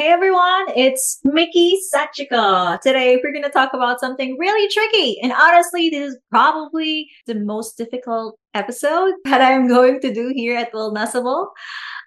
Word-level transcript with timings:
Hey 0.00 0.06
everyone, 0.06 0.64
it's 0.74 1.20
Mickey 1.24 1.78
Sachika. 1.94 2.80
Today 2.80 3.20
we're 3.22 3.32
going 3.32 3.44
to 3.44 3.50
talk 3.50 3.74
about 3.74 4.00
something 4.00 4.34
really 4.38 4.66
tricky. 4.72 5.20
And 5.20 5.30
honestly, 5.30 5.90
this 5.90 6.14
is 6.14 6.18
probably 6.30 7.10
the 7.26 7.34
most 7.34 7.76
difficult 7.76 8.38
episode 8.54 9.12
that 9.24 9.42
I'm 9.42 9.68
going 9.68 10.00
to 10.00 10.10
do 10.10 10.32
here 10.34 10.56
at 10.56 10.72
Wellnessable. 10.72 11.48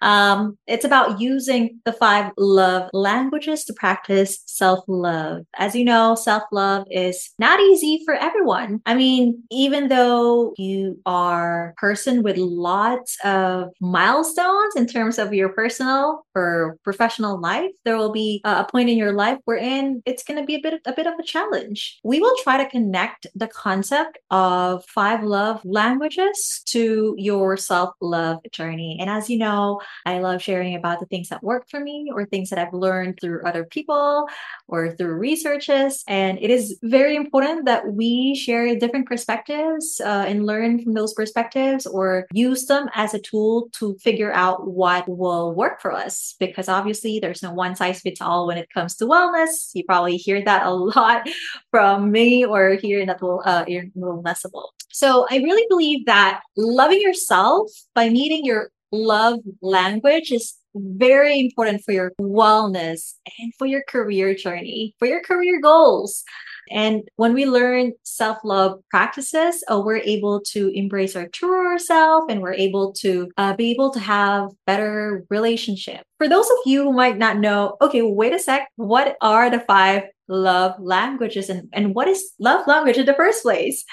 Um, 0.02 0.58
it's 0.66 0.84
about 0.84 1.20
using 1.20 1.80
the 1.84 1.92
five 1.92 2.32
love 2.36 2.90
languages 2.92 3.64
to 3.66 3.72
practice 3.74 4.42
self 4.46 4.80
love. 4.88 5.44
As 5.56 5.76
you 5.76 5.84
know, 5.84 6.16
self 6.16 6.42
love 6.50 6.88
is 6.90 7.30
not 7.38 7.60
easy 7.60 8.02
for 8.04 8.14
everyone. 8.14 8.82
I 8.86 8.96
mean, 8.96 9.44
even 9.52 9.86
though 9.86 10.52
you 10.58 11.00
are 11.06 11.70
a 11.70 11.74
person 11.74 12.24
with 12.24 12.38
lots 12.38 13.16
of 13.24 13.68
milestones 13.80 14.74
in 14.74 14.88
terms 14.88 15.20
of 15.20 15.32
your 15.32 15.50
personal 15.50 16.23
or 16.34 16.78
professional 16.82 17.40
life, 17.40 17.70
there 17.84 17.96
will 17.96 18.12
be 18.12 18.40
a 18.44 18.64
point 18.64 18.88
in 18.88 18.96
your 18.96 19.12
life 19.12 19.38
wherein 19.44 20.02
it's 20.06 20.22
going 20.22 20.40
to 20.40 20.46
be 20.46 20.56
a 20.56 20.60
bit 20.60 20.80
a 20.86 20.92
bit 20.92 21.06
of 21.06 21.14
a 21.18 21.22
challenge. 21.22 21.98
We 22.02 22.20
will 22.20 22.36
try 22.42 22.62
to 22.62 22.68
connect 22.68 23.26
the 23.34 23.48
concept 23.48 24.18
of 24.30 24.84
five 24.86 25.22
love 25.22 25.64
languages 25.64 26.62
to 26.66 27.14
your 27.18 27.56
self 27.56 27.94
love 28.00 28.38
journey. 28.52 28.98
And 29.00 29.10
as 29.10 29.30
you 29.30 29.38
know, 29.38 29.80
I 30.06 30.18
love 30.18 30.42
sharing 30.42 30.74
about 30.74 31.00
the 31.00 31.06
things 31.06 31.28
that 31.28 31.42
work 31.42 31.68
for 31.68 31.80
me 31.80 32.10
or 32.12 32.24
things 32.24 32.50
that 32.50 32.58
I've 32.58 32.74
learned 32.74 33.18
through 33.20 33.44
other 33.44 33.64
people 33.64 34.28
or 34.68 34.92
through 34.92 35.14
researches. 35.14 36.02
And 36.08 36.38
it 36.40 36.50
is 36.50 36.78
very 36.82 37.16
important 37.16 37.66
that 37.66 37.92
we 37.92 38.34
share 38.34 38.74
different 38.76 39.06
perspectives 39.06 40.00
uh, 40.04 40.24
and 40.26 40.46
learn 40.46 40.82
from 40.82 40.94
those 40.94 41.14
perspectives 41.14 41.86
or 41.86 42.26
use 42.32 42.66
them 42.66 42.88
as 42.94 43.14
a 43.14 43.18
tool 43.18 43.68
to 43.72 43.96
figure 43.98 44.32
out 44.32 44.66
what 44.66 45.08
will 45.08 45.54
work 45.54 45.80
for 45.80 45.92
us. 45.92 46.23
Because 46.38 46.68
obviously, 46.68 47.18
there's 47.20 47.42
no 47.42 47.52
one 47.52 47.76
size 47.76 48.00
fits 48.00 48.20
all 48.20 48.46
when 48.46 48.58
it 48.58 48.70
comes 48.72 48.96
to 48.96 49.06
wellness. 49.06 49.70
You 49.74 49.84
probably 49.84 50.16
hear 50.16 50.42
that 50.44 50.66
a 50.66 50.70
lot 50.96 51.28
from 51.70 52.10
me 52.10 52.44
or 52.44 52.78
here 52.80 53.00
in 53.00 53.08
that 53.08 53.22
uh, 53.22 53.64
in 53.66 53.92
Nessable. 53.96 54.68
So 54.90 55.26
I 55.30 55.38
really 55.38 55.66
believe 55.68 56.06
that 56.06 56.40
loving 56.56 57.00
yourself 57.00 57.70
by 57.94 58.08
meeting 58.08 58.44
your 58.44 58.70
love 58.92 59.40
language 59.60 60.30
is 60.30 60.54
very 60.74 61.40
important 61.40 61.82
for 61.84 61.92
your 61.92 62.12
wellness 62.20 63.14
and 63.38 63.52
for 63.58 63.66
your 63.66 63.82
career 63.88 64.34
journey, 64.34 64.94
for 64.98 65.06
your 65.06 65.22
career 65.22 65.60
goals. 65.60 66.24
And 66.70 67.02
when 67.16 67.34
we 67.34 67.44
learn 67.44 67.92
self 68.04 68.38
love 68.42 68.80
practices, 68.90 69.62
uh, 69.70 69.80
we're 69.84 69.98
able 69.98 70.40
to 70.52 70.68
embrace 70.68 71.14
our 71.14 71.28
truer 71.28 71.78
self 71.78 72.24
and 72.30 72.40
we're 72.40 72.54
able 72.54 72.92
to 72.94 73.30
uh, 73.36 73.54
be 73.54 73.70
able 73.70 73.90
to 73.92 74.00
have 74.00 74.48
better 74.66 75.24
relationship. 75.28 76.04
For 76.24 76.30
those 76.30 76.48
of 76.48 76.56
you 76.64 76.84
who 76.84 76.92
might 76.94 77.18
not 77.18 77.36
know, 77.36 77.76
okay, 77.82 78.00
wait 78.00 78.32
a 78.32 78.38
sec, 78.38 78.70
what 78.76 79.18
are 79.20 79.50
the 79.50 79.60
five 79.60 80.04
love 80.26 80.72
languages 80.80 81.50
and, 81.50 81.68
and 81.74 81.94
what 81.94 82.08
is 82.08 82.32
love 82.38 82.66
language 82.66 82.96
in 82.96 83.04
the 83.04 83.12
first 83.12 83.42
place? 83.42 83.84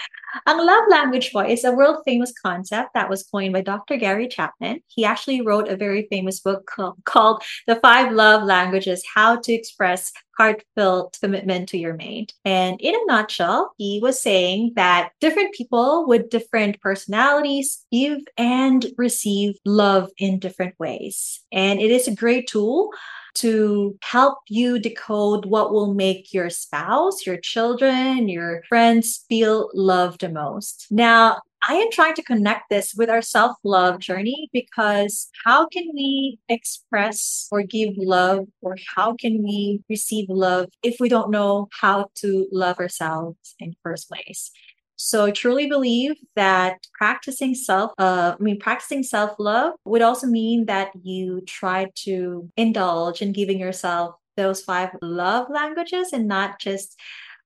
Ang 0.48 0.66
love 0.66 0.86
language 0.88 1.34
po 1.34 1.42
is 1.42 1.66
a 1.66 1.74
world 1.74 1.98
famous 2.06 2.32
concept 2.32 2.92
that 2.94 3.10
was 3.10 3.28
coined 3.28 3.52
by 3.52 3.60
Dr. 3.60 3.98
Gary 3.98 4.30
Chapman. 4.30 4.80
He 4.88 5.04
actually 5.04 5.42
wrote 5.42 5.68
a 5.68 5.76
very 5.76 6.08
famous 6.10 6.40
book 6.40 6.72
called 7.04 7.44
The 7.68 7.76
Five 7.84 8.14
Love 8.14 8.44
Languages 8.44 9.04
How 9.14 9.36
to 9.36 9.52
Express 9.52 10.14
Heartfelt 10.42 11.20
Commitment 11.22 11.70
to 11.70 11.78
Your 11.78 11.94
Mate. 11.94 12.34
And 12.44 12.82
in 12.82 12.96
a 12.96 13.06
nutshell, 13.06 13.76
he 13.78 14.00
was 14.02 14.20
saying 14.20 14.74
that 14.76 15.12
different 15.20 15.54
people 15.54 16.08
with 16.08 16.32
different 16.32 16.82
personalities 16.82 17.86
give 17.92 18.22
and 18.40 18.84
receive 18.98 19.54
love 19.66 20.10
in 20.18 20.40
different 20.40 20.74
ways. 20.80 21.42
And 21.52 21.80
it 21.80 21.92
is 21.92 22.08
a 22.08 22.16
great 22.16 22.48
tool 22.48 22.90
to 23.36 23.96
help 24.02 24.40
you 24.50 24.80
decode 24.80 25.46
what 25.46 25.72
will 25.72 25.94
make 25.94 26.34
your 26.34 26.50
spouse, 26.50 27.24
your 27.24 27.38
children, 27.38 28.28
your 28.28 28.64
friends 28.68 29.24
feel 29.30 29.70
loved 29.76 30.22
the 30.22 30.30
most. 30.30 30.88
Now, 30.90 31.42
I 31.68 31.76
am 31.76 31.92
trying 31.92 32.16
to 32.16 32.24
connect 32.24 32.70
this 32.70 32.96
with 32.96 33.10
our 33.10 33.22
self 33.22 33.58
love 33.64 34.00
journey 34.00 34.50
because 34.52 35.30
how 35.46 35.68
can 35.68 35.90
we 35.94 36.40
express 36.50 37.48
or 37.52 37.62
give 37.62 37.94
love 37.98 38.48
or 38.62 38.76
how 38.96 39.16
can 39.16 39.44
we 39.44 39.84
receive 39.88 40.28
love 40.30 40.70
if 40.82 41.00
we 41.00 41.08
don't 41.08 41.30
know 41.30 41.70
how 41.80 42.10
to 42.16 42.48
love 42.52 42.80
ourselves 42.80 43.56
in 43.60 43.76
first 43.84 44.10
place? 44.10 44.52
So 44.96 45.26
I 45.26 45.32
truly 45.32 45.68
believe 45.68 46.14
that 46.36 46.78
practicing 46.94 47.56
self, 47.56 47.92
uh, 47.98 48.36
I 48.40 48.44
mean, 48.44 48.60
practicing 48.60 49.04
self 49.04 49.32
love 49.38 49.74
would 49.86 50.02
also 50.02 50.28
mean 50.28 50.66
that 50.66 50.92
you 51.04 51.42
try 51.42 51.88
to 52.06 52.50
indulge 52.58 53.22
in 53.22 53.34
giving 53.34 53.60
yourself 53.60 54.16
those 54.38 54.62
five 54.62 54.90
love 55.02 55.48
languages 55.50 56.14
and 56.14 56.28
not 56.28 56.60
just 56.60 56.98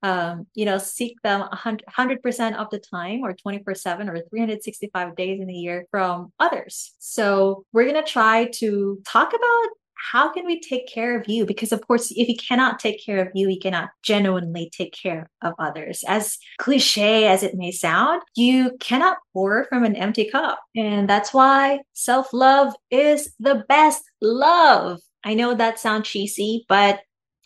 um, 0.05 0.45
you 0.53 0.65
know, 0.65 0.77
seek 0.77 1.19
them 1.23 1.41
100% 1.51 2.55
of 2.57 2.69
the 2.69 2.77
time 2.77 3.21
or 3.23 3.33
24 3.33 3.73
7 3.73 4.07
or 4.07 4.19
365 4.29 5.15
days 5.15 5.41
in 5.41 5.49
a 5.49 5.53
year 5.53 5.87
from 5.89 6.31
others. 6.39 6.93
So 6.99 7.65
we're 7.73 7.89
going 7.91 8.03
to 8.05 8.11
try 8.11 8.45
to 8.59 9.01
talk 9.03 9.29
about 9.29 9.69
how 10.11 10.31
can 10.31 10.45
we 10.45 10.59
take 10.59 10.87
care 10.87 11.19
of 11.19 11.27
you? 11.27 11.43
Because, 11.43 11.71
of 11.71 11.81
course, 11.87 12.11
if 12.11 12.27
you 12.27 12.35
cannot 12.35 12.77
take 12.77 13.03
care 13.03 13.19
of 13.19 13.29
you, 13.33 13.49
you 13.49 13.59
cannot 13.59 13.89
genuinely 14.03 14.69
take 14.77 14.93
care 14.93 15.27
of 15.41 15.55
others. 15.57 16.03
As 16.07 16.37
cliche 16.59 17.27
as 17.27 17.41
it 17.41 17.55
may 17.55 17.71
sound, 17.71 18.21
you 18.35 18.77
cannot 18.79 19.17
pour 19.33 19.65
from 19.65 19.83
an 19.83 19.95
empty 19.95 20.29
cup. 20.29 20.59
And 20.75 21.09
that's 21.09 21.33
why 21.33 21.79
self 21.93 22.31
love 22.31 22.75
is 22.91 23.33
the 23.39 23.65
best 23.67 24.03
love. 24.21 24.99
I 25.23 25.33
know 25.33 25.55
that 25.55 25.79
sounds 25.79 26.07
cheesy, 26.07 26.63
but 26.69 26.99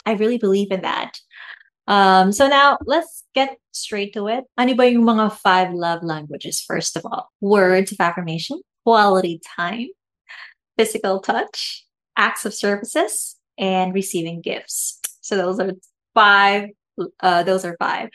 I 0.05 0.13
really 0.13 0.37
believe 0.37 0.71
in 0.71 0.81
that. 0.81 1.17
Um, 1.89 2.31
so 2.31 2.47
now 2.47 2.77
let's 2.85 3.25
get 3.33 3.57
straight 3.71 4.13
to 4.13 4.27
it. 4.27 4.45
Ano 4.57 4.75
ba 4.75 4.89
yung 4.89 5.03
mga 5.03 5.33
five 5.41 5.73
love 5.73 6.03
languages, 6.03 6.61
first 6.61 6.95
of 6.95 7.03
all? 7.03 7.33
Words 7.41 7.91
of 7.91 7.99
affirmation, 7.99 8.61
quality 8.85 9.41
time, 9.57 9.89
physical 10.77 11.19
touch, 11.19 11.83
acts 12.15 12.45
of 12.45 12.53
services, 12.53 13.35
and 13.57 13.93
receiving 13.93 14.39
gifts. 14.39 14.99
So 15.21 15.35
those 15.35 15.59
are 15.59 15.73
five. 16.13 16.69
Uh, 17.21 17.43
those 17.43 17.65
are 17.65 17.75
five. 17.79 18.09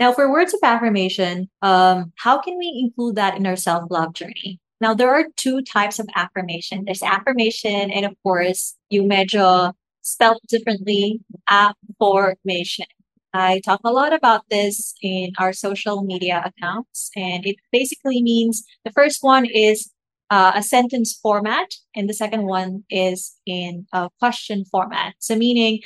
Now, 0.00 0.12
for 0.12 0.32
words 0.32 0.52
of 0.52 0.60
affirmation, 0.62 1.48
um, 1.62 2.12
how 2.16 2.40
can 2.40 2.58
we 2.58 2.82
include 2.84 3.14
that 3.16 3.36
in 3.36 3.46
our 3.46 3.56
self 3.56 3.90
love 3.90 4.12
journey? 4.12 4.58
Now, 4.80 4.94
there 4.94 5.10
are 5.14 5.26
two 5.36 5.62
types 5.62 5.98
of 5.98 6.08
affirmation. 6.16 6.84
There's 6.84 7.02
affirmation, 7.02 7.92
and 7.92 8.06
of 8.06 8.14
course, 8.24 8.74
you 8.88 9.06
measure 9.06 9.72
spelled 10.02 10.40
differently, 10.48 11.20
afformation. 11.48 12.86
I 13.32 13.60
talk 13.64 13.80
a 13.84 13.92
lot 13.92 14.12
about 14.12 14.42
this 14.50 14.94
in 15.02 15.32
our 15.38 15.52
social 15.52 16.02
media 16.02 16.42
accounts, 16.44 17.10
and 17.16 17.46
it 17.46 17.56
basically 17.72 18.22
means 18.22 18.64
the 18.84 18.90
first 18.92 19.18
one 19.22 19.46
is 19.46 19.90
uh, 20.30 20.52
a 20.54 20.62
sentence 20.62 21.18
format, 21.22 21.68
and 21.94 22.08
the 22.08 22.14
second 22.14 22.46
one 22.46 22.84
is 22.90 23.36
in 23.46 23.86
a 23.92 24.08
question 24.18 24.64
format. 24.64 25.14
So, 25.18 25.36
meaning 25.36 25.80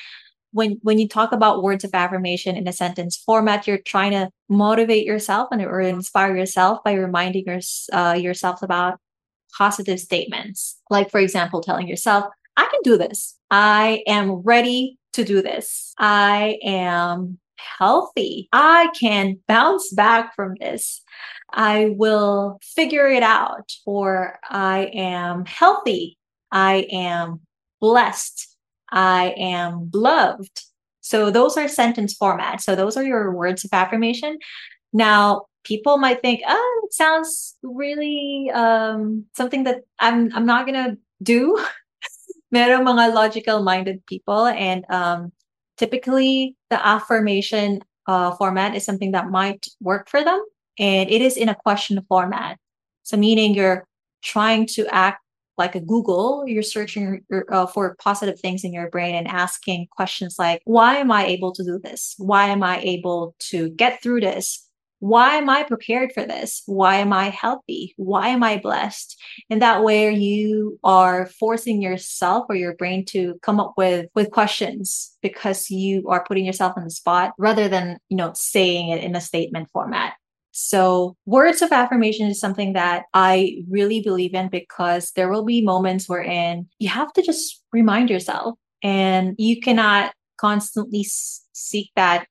when 0.52 0.78
when 0.82 0.98
you 0.98 1.08
talk 1.08 1.32
about 1.32 1.62
words 1.62 1.84
of 1.84 1.94
affirmation 1.94 2.56
in 2.56 2.68
a 2.68 2.72
sentence 2.72 3.16
format, 3.16 3.66
you're 3.66 3.78
trying 3.78 4.12
to 4.12 4.30
motivate 4.48 5.04
yourself 5.04 5.48
and 5.50 5.60
or 5.62 5.80
inspire 5.80 6.36
yourself 6.36 6.78
by 6.84 6.92
reminding 6.92 7.44
your, 7.46 7.60
uh, 7.92 8.14
yourself 8.14 8.62
about 8.62 8.98
positive 9.58 10.00
statements. 10.00 10.80
Like, 10.90 11.10
for 11.10 11.20
example, 11.20 11.60
telling 11.60 11.88
yourself, 11.88 12.26
"I 12.56 12.64
can 12.64 12.80
do 12.82 12.96
this. 12.96 13.36
I 13.50 14.02
am 14.06 14.30
ready 14.30 14.98
to 15.14 15.24
do 15.24 15.42
this. 15.42 15.94
I 15.98 16.58
am 16.62 17.38
healthy. 17.78 18.48
I 18.52 18.90
can 18.98 19.38
bounce 19.48 19.92
back 19.92 20.34
from 20.34 20.54
this. 20.60 21.02
I 21.52 21.94
will 21.96 22.58
figure 22.62 23.08
it 23.08 23.22
out, 23.22 23.72
or 23.86 24.38
I 24.48 24.90
am 24.92 25.44
healthy. 25.46 26.18
I 26.50 26.86
am 26.90 27.40
blessed. 27.80 28.56
I 28.90 29.34
am 29.36 29.90
loved. 29.92 30.62
So 31.00 31.30
those 31.30 31.56
are 31.56 31.68
sentence 31.68 32.16
formats. 32.16 32.62
So 32.62 32.74
those 32.74 32.96
are 32.96 33.04
your 33.04 33.32
words 33.32 33.64
of 33.64 33.70
affirmation. 33.72 34.38
Now, 34.92 35.42
people 35.64 35.98
might 35.98 36.22
think, 36.22 36.40
oh, 36.46 36.80
it 36.84 36.94
sounds 36.94 37.56
really 37.62 38.50
um, 38.54 39.26
something 39.36 39.64
that 39.64 39.82
I'm 39.98 40.34
I'm 40.34 40.46
not 40.46 40.66
gonna 40.66 40.96
do. 41.22 41.58
Meron 42.54 42.86
mga 42.86 43.12
logical 43.12 43.66
minded 43.66 44.06
people 44.06 44.46
and 44.46 44.86
um, 44.88 45.32
typically 45.76 46.54
the 46.70 46.78
afformation 46.78 47.82
uh, 48.06 48.30
format 48.38 48.76
is 48.76 48.84
something 48.86 49.10
that 49.10 49.28
might 49.28 49.66
work 49.80 50.08
for 50.08 50.22
them 50.22 50.38
and 50.78 51.10
it 51.10 51.20
is 51.20 51.36
in 51.36 51.48
a 51.48 51.58
question 51.66 51.98
format. 52.08 52.58
So 53.02 53.16
meaning 53.16 53.54
you're 53.54 53.88
trying 54.22 54.66
to 54.78 54.86
act 54.94 55.20
like 55.58 55.74
a 55.74 55.80
google 55.80 56.44
you're 56.46 56.62
searching 56.62 57.24
uh, 57.50 57.66
for 57.66 57.94
positive 58.02 58.38
things 58.40 58.64
in 58.64 58.72
your 58.72 58.90
brain 58.90 59.14
and 59.14 59.28
asking 59.28 59.86
questions 59.90 60.34
like 60.36 60.60
why 60.64 60.96
am 60.96 61.12
i 61.12 61.24
able 61.26 61.52
to 61.52 61.62
do 61.62 61.78
this? 61.78 62.14
Why 62.18 62.46
am 62.46 62.62
i 62.62 62.78
able 62.78 63.34
to 63.50 63.70
get 63.70 64.02
through 64.02 64.20
this 64.20 64.63
why 65.04 65.34
am 65.34 65.50
I 65.50 65.64
prepared 65.64 66.12
for 66.14 66.24
this? 66.24 66.62
Why 66.64 66.96
am 66.96 67.12
I 67.12 67.28
healthy? 67.28 67.92
Why 67.98 68.28
am 68.28 68.42
I 68.42 68.56
blessed? 68.56 69.20
And 69.50 69.60
that 69.60 69.84
way 69.84 70.10
you 70.14 70.78
are 70.82 71.26
forcing 71.26 71.82
yourself 71.82 72.46
or 72.48 72.54
your 72.54 72.74
brain 72.74 73.04
to 73.08 73.38
come 73.42 73.60
up 73.60 73.74
with, 73.76 74.06
with 74.14 74.30
questions 74.30 75.14
because 75.20 75.70
you 75.70 76.08
are 76.08 76.24
putting 76.24 76.46
yourself 76.46 76.72
on 76.78 76.84
the 76.84 76.90
spot 76.90 77.34
rather 77.36 77.68
than, 77.68 77.98
you 78.08 78.16
know, 78.16 78.32
saying 78.34 78.88
it 78.88 79.04
in 79.04 79.14
a 79.14 79.20
statement 79.20 79.68
format. 79.74 80.14
So, 80.52 81.18
words 81.26 81.60
of 81.60 81.70
affirmation 81.70 82.28
is 82.28 82.40
something 82.40 82.72
that 82.72 83.04
I 83.12 83.62
really 83.68 84.00
believe 84.00 84.32
in 84.32 84.48
because 84.48 85.12
there 85.16 85.30
will 85.30 85.44
be 85.44 85.60
moments 85.60 86.08
wherein 86.08 86.66
you 86.78 86.88
have 86.88 87.12
to 87.12 87.22
just 87.22 87.62
remind 87.74 88.08
yourself 88.08 88.54
and 88.82 89.34
you 89.36 89.60
cannot 89.60 90.14
constantly 90.38 91.04
seek 91.04 91.90
that 91.94 92.26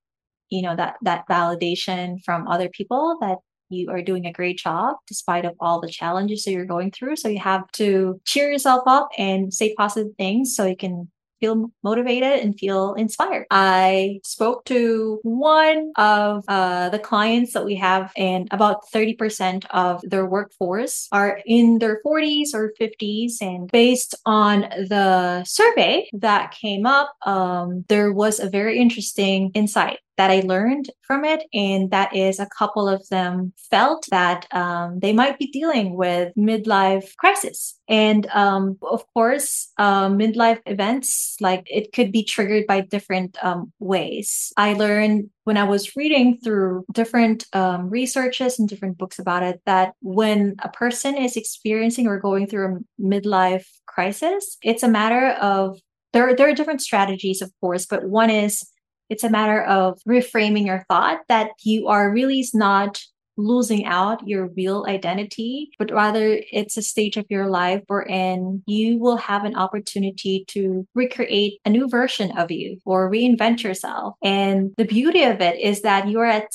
you 0.54 0.62
know 0.62 0.76
that 0.76 0.96
that 1.02 1.28
validation 1.28 2.24
from 2.24 2.48
other 2.48 2.70
people 2.70 3.18
that 3.22 3.38
you 3.70 3.90
are 3.90 4.04
doing 4.04 4.28
a 4.28 4.32
great 4.32 4.58
job 4.58 4.96
despite 5.08 5.46
of 5.46 5.56
all 5.60 5.82
the 5.82 5.90
challenges 5.90 6.44
that 6.44 6.52
you're 6.52 6.66
going 6.66 6.92
through 6.92 7.16
so 7.16 7.28
you 7.28 7.40
have 7.40 7.70
to 7.72 8.22
cheer 8.24 8.52
yourself 8.52 8.84
up 8.86 9.10
and 9.18 9.52
say 9.52 9.74
positive 9.74 10.14
things 10.18 10.56
so 10.56 10.66
you 10.66 10.78
can 10.78 11.10
feel 11.44 11.70
motivated 11.84 12.40
and 12.40 12.58
feel 12.58 12.94
inspired. 12.94 13.46
I 13.52 14.22
spoke 14.24 14.64
to 14.66 15.20
one 15.24 15.92
of 15.98 16.46
uh, 16.48 16.88
the 16.88 17.00
clients 17.00 17.52
that 17.52 17.66
we 17.66 17.76
have, 17.76 18.14
and 18.16 18.48
about 18.52 18.86
30% 18.94 19.66
of 19.72 20.00
their 20.04 20.26
workforce 20.26 21.10
are 21.12 21.42
in 21.46 21.80
their 21.80 22.00
40s 22.06 22.54
or 22.54 22.72
50s. 22.80 23.42
And 23.42 23.70
based 23.70 24.16
on 24.26 24.62
the 24.62 25.44
survey 25.44 26.10
that 26.14 26.52
came 26.52 26.86
up, 26.86 27.14
um, 27.26 27.84
there 27.90 28.14
was 28.14 28.40
a 28.40 28.50
very 28.50 28.80
interesting 28.80 29.52
insight 29.54 30.00
that 30.18 30.32
I 30.32 30.42
learned 30.42 30.90
from 31.02 31.26
it. 31.26 31.44
And 31.54 31.92
that 31.92 32.16
is 32.16 32.40
a 32.40 32.50
couple 32.58 32.88
of 32.88 33.08
them 33.10 33.54
felt 33.70 34.06
that 34.12 34.48
um, 34.52 35.00
they 35.00 35.14
might 35.14 35.40
be 35.40 35.48
dealing 35.48 35.96
with 35.96 36.34
midlife 36.38 37.16
crisis. 37.18 37.80
And 37.88 38.28
um, 38.28 38.78
of 38.82 39.04
course, 39.14 39.72
uh, 39.78 40.10
midlife 40.10 40.62
events, 40.66 41.36
like 41.42 41.68
it 41.70 41.94
could 41.94 42.12
be 42.12 42.24
triggered 42.24 42.68
by 42.68 42.82
different 42.82 43.38
um, 43.44 43.72
ways. 43.80 44.54
I 44.58 44.74
learned 44.74 45.30
when 45.46 45.58
I 45.58 45.64
was 45.64 45.96
reading 45.96 46.38
through 46.38 46.86
different 46.92 47.46
um, 47.54 47.90
researches 47.90 48.60
and 48.60 48.70
different 48.70 48.98
books 48.98 49.20
about 49.20 49.44
it 49.44 49.62
that 49.66 49.94
when 50.02 50.56
a 50.60 50.70
person 50.70 51.18
is 51.18 51.36
experiencing 51.36 52.08
or 52.08 52.20
going 52.20 52.48
through 52.48 52.78
a 52.78 53.02
midlife 53.02 53.66
crisis, 53.86 54.58
it's 54.62 54.84
a 54.84 54.88
matter 54.88 55.30
of 55.42 55.80
there, 56.14 56.36
there 56.36 56.48
are 56.48 56.54
different 56.54 56.82
strategies, 56.82 57.42
of 57.42 57.52
course, 57.60 57.86
but 57.86 58.04
one 58.04 58.30
is 58.30 58.64
it's 59.14 59.24
a 59.24 59.30
matter 59.30 59.62
of 59.62 60.00
reframing 60.08 60.66
your 60.66 60.84
thought 60.90 61.20
that 61.30 61.52
you 61.62 61.88
are 61.88 62.12
really 62.12 62.44
not 62.56 63.00
losing 63.38 63.86
out 63.86 64.28
your 64.28 64.48
real 64.58 64.86
identity, 64.88 65.70
but 65.78 65.92
rather 65.92 66.40
it's 66.52 66.78
a 66.78 66.82
stage 66.82 67.16
of 67.16 67.28
your 67.30 67.48
life 67.48 67.84
wherein 67.86 68.64
you 68.66 68.98
will 68.98 69.18
have 69.18 69.46
an 69.46 69.56
opportunity 69.56 70.46
to 70.48 70.88
recreate 70.96 71.60
a 71.64 71.70
new 71.70 71.88
version 71.88 72.36
of 72.40 72.50
you 72.50 72.80
or 72.86 73.12
reinvent 73.12 73.62
yourself. 73.62 74.16
And 74.24 74.74
the 74.78 74.86
beauty 74.86 75.22
of 75.22 75.42
it 75.42 75.60
is 75.60 75.84
that 75.84 76.10
you're 76.10 76.26
at 76.26 76.48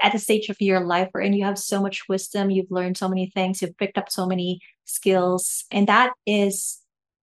at 0.00 0.12
the 0.12 0.18
stage 0.18 0.48
of 0.48 0.60
your 0.60 0.80
life 0.80 1.08
wherein 1.12 1.32
you 1.32 1.44
have 1.44 1.58
so 1.58 1.80
much 1.80 2.08
wisdom, 2.08 2.50
you've 2.50 2.70
learned 2.70 2.96
so 2.96 3.08
many 3.08 3.30
things, 3.30 3.62
you've 3.62 3.76
picked 3.76 3.98
up 3.98 4.10
so 4.10 4.26
many 4.26 4.60
skills, 4.84 5.64
and 5.70 5.86
that 5.86 6.12
is 6.26 6.80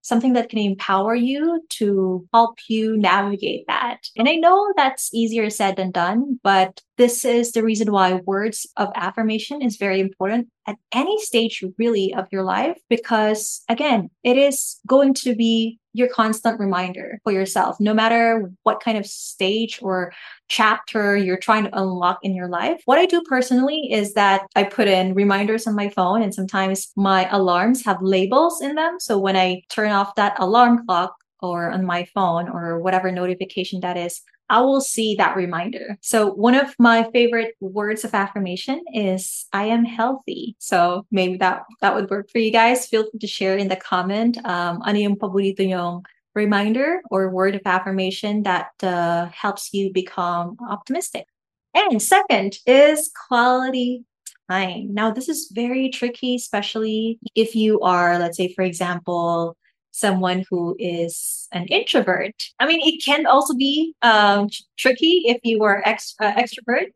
something 0.07 0.33
that 0.33 0.49
can 0.49 0.59
empower 0.59 1.13
you 1.13 1.63
to 1.69 2.25
help 2.33 2.59
you 2.69 2.95
navigate 2.97 3.65
that. 3.67 4.07
And 4.15 4.29
I 4.29 4.35
know 4.35 4.73
that's 4.77 5.13
easier 5.13 5.49
said 5.49 5.75
than 5.75 5.91
done, 5.91 6.39
but 6.43 6.81
this 6.97 7.23
is 7.23 7.51
the 7.51 7.63
reason 7.63 7.91
why 7.91 8.15
words 8.25 8.65
of 8.75 8.89
affirmation 8.95 9.61
is 9.61 9.77
very 9.77 9.99
important 9.99 10.47
at 10.67 10.75
any 10.91 11.19
stage 11.21 11.63
really 11.77 12.13
of 12.13 12.27
your 12.31 12.43
life 12.43 12.77
because 12.89 13.63
again, 13.69 14.09
it 14.23 14.37
is 14.37 14.77
going 14.87 15.13
to 15.13 15.35
be 15.35 15.79
your 15.93 16.09
constant 16.09 16.59
reminder 16.59 17.19
for 17.23 17.31
yourself 17.31 17.77
no 17.79 17.93
matter 17.93 18.51
what 18.63 18.81
kind 18.83 18.97
of 18.97 19.05
stage 19.05 19.79
or 19.81 20.13
chapter 20.47 21.17
you're 21.17 21.37
trying 21.37 21.63
to 21.63 21.79
unlock 21.79 22.19
in 22.23 22.35
your 22.35 22.47
life. 22.47 22.81
What 22.85 22.99
I 22.99 23.05
do 23.05 23.21
personally 23.23 23.91
is 23.91 24.13
that 24.13 24.47
I 24.55 24.63
put 24.63 24.87
in 24.87 25.13
reminders 25.13 25.65
on 25.67 25.75
my 25.75 25.89
phone 25.89 26.21
and 26.21 26.33
sometimes 26.33 26.91
my 26.95 27.27
alarms 27.29 27.83
have 27.85 28.01
labels 28.01 28.61
in 28.61 28.75
them. 28.75 28.99
So 28.99 29.17
when 29.17 29.37
I 29.37 29.63
turn 29.69 29.91
off 29.91 30.15
that 30.15 30.35
alarm 30.39 30.85
clock 30.85 31.15
or 31.41 31.71
on 31.71 31.85
my 31.85 32.05
phone 32.13 32.49
or 32.49 32.79
whatever 32.79 33.11
notification 33.11 33.81
that 33.81 33.97
is, 33.97 34.21
I 34.49 34.61
will 34.61 34.81
see 34.81 35.15
that 35.15 35.35
reminder. 35.35 35.97
So 36.01 36.31
one 36.31 36.55
of 36.55 36.73
my 36.79 37.09
favorite 37.11 37.55
words 37.59 38.03
of 38.05 38.13
affirmation 38.13 38.81
is 38.93 39.45
I 39.51 39.65
am 39.65 39.83
healthy. 39.83 40.55
So 40.59 41.05
maybe 41.11 41.37
that 41.37 41.63
that 41.81 41.95
would 41.95 42.09
work 42.09 42.29
for 42.31 42.39
you 42.39 42.51
guys. 42.51 42.87
Feel 42.87 43.03
free 43.03 43.19
to 43.19 43.27
share 43.27 43.57
in 43.57 43.67
the 43.67 43.75
comment 43.75 44.37
um 44.45 44.81
ano 44.85 44.99
yung 44.99 45.17
paborito 45.17 45.67
yung 45.67 46.03
reminder 46.35 47.01
or 47.09 47.29
word 47.29 47.55
of 47.55 47.61
affirmation 47.65 48.43
that 48.43 48.69
uh, 48.83 49.25
helps 49.33 49.73
you 49.73 49.91
become 49.91 50.55
optimistic. 50.69 51.25
And 51.73 52.01
second 52.01 52.59
is 52.65 53.11
quality 53.27 54.05
time. 54.49 54.93
Now 54.93 55.11
this 55.11 55.27
is 55.27 55.51
very 55.53 55.89
tricky 55.89 56.35
especially 56.35 57.19
if 57.35 57.55
you 57.55 57.81
are 57.81 58.17
let's 58.17 58.37
say 58.37 58.53
for 58.53 58.63
example 58.63 59.57
someone 59.97 60.43
who 60.49 60.75
is 60.77 61.47
an 61.51 61.65
introvert. 61.67 62.35
I 62.59 62.67
mean, 62.67 62.79
it 62.81 63.03
can 63.03 63.25
also 63.25 63.55
be 63.55 63.95
um, 64.03 64.47
tricky 64.77 65.23
if 65.25 65.39
you 65.43 65.63
are 65.63 65.81
ex- 65.85 66.15
uh, 66.21 66.33
extrovert. 66.33 66.87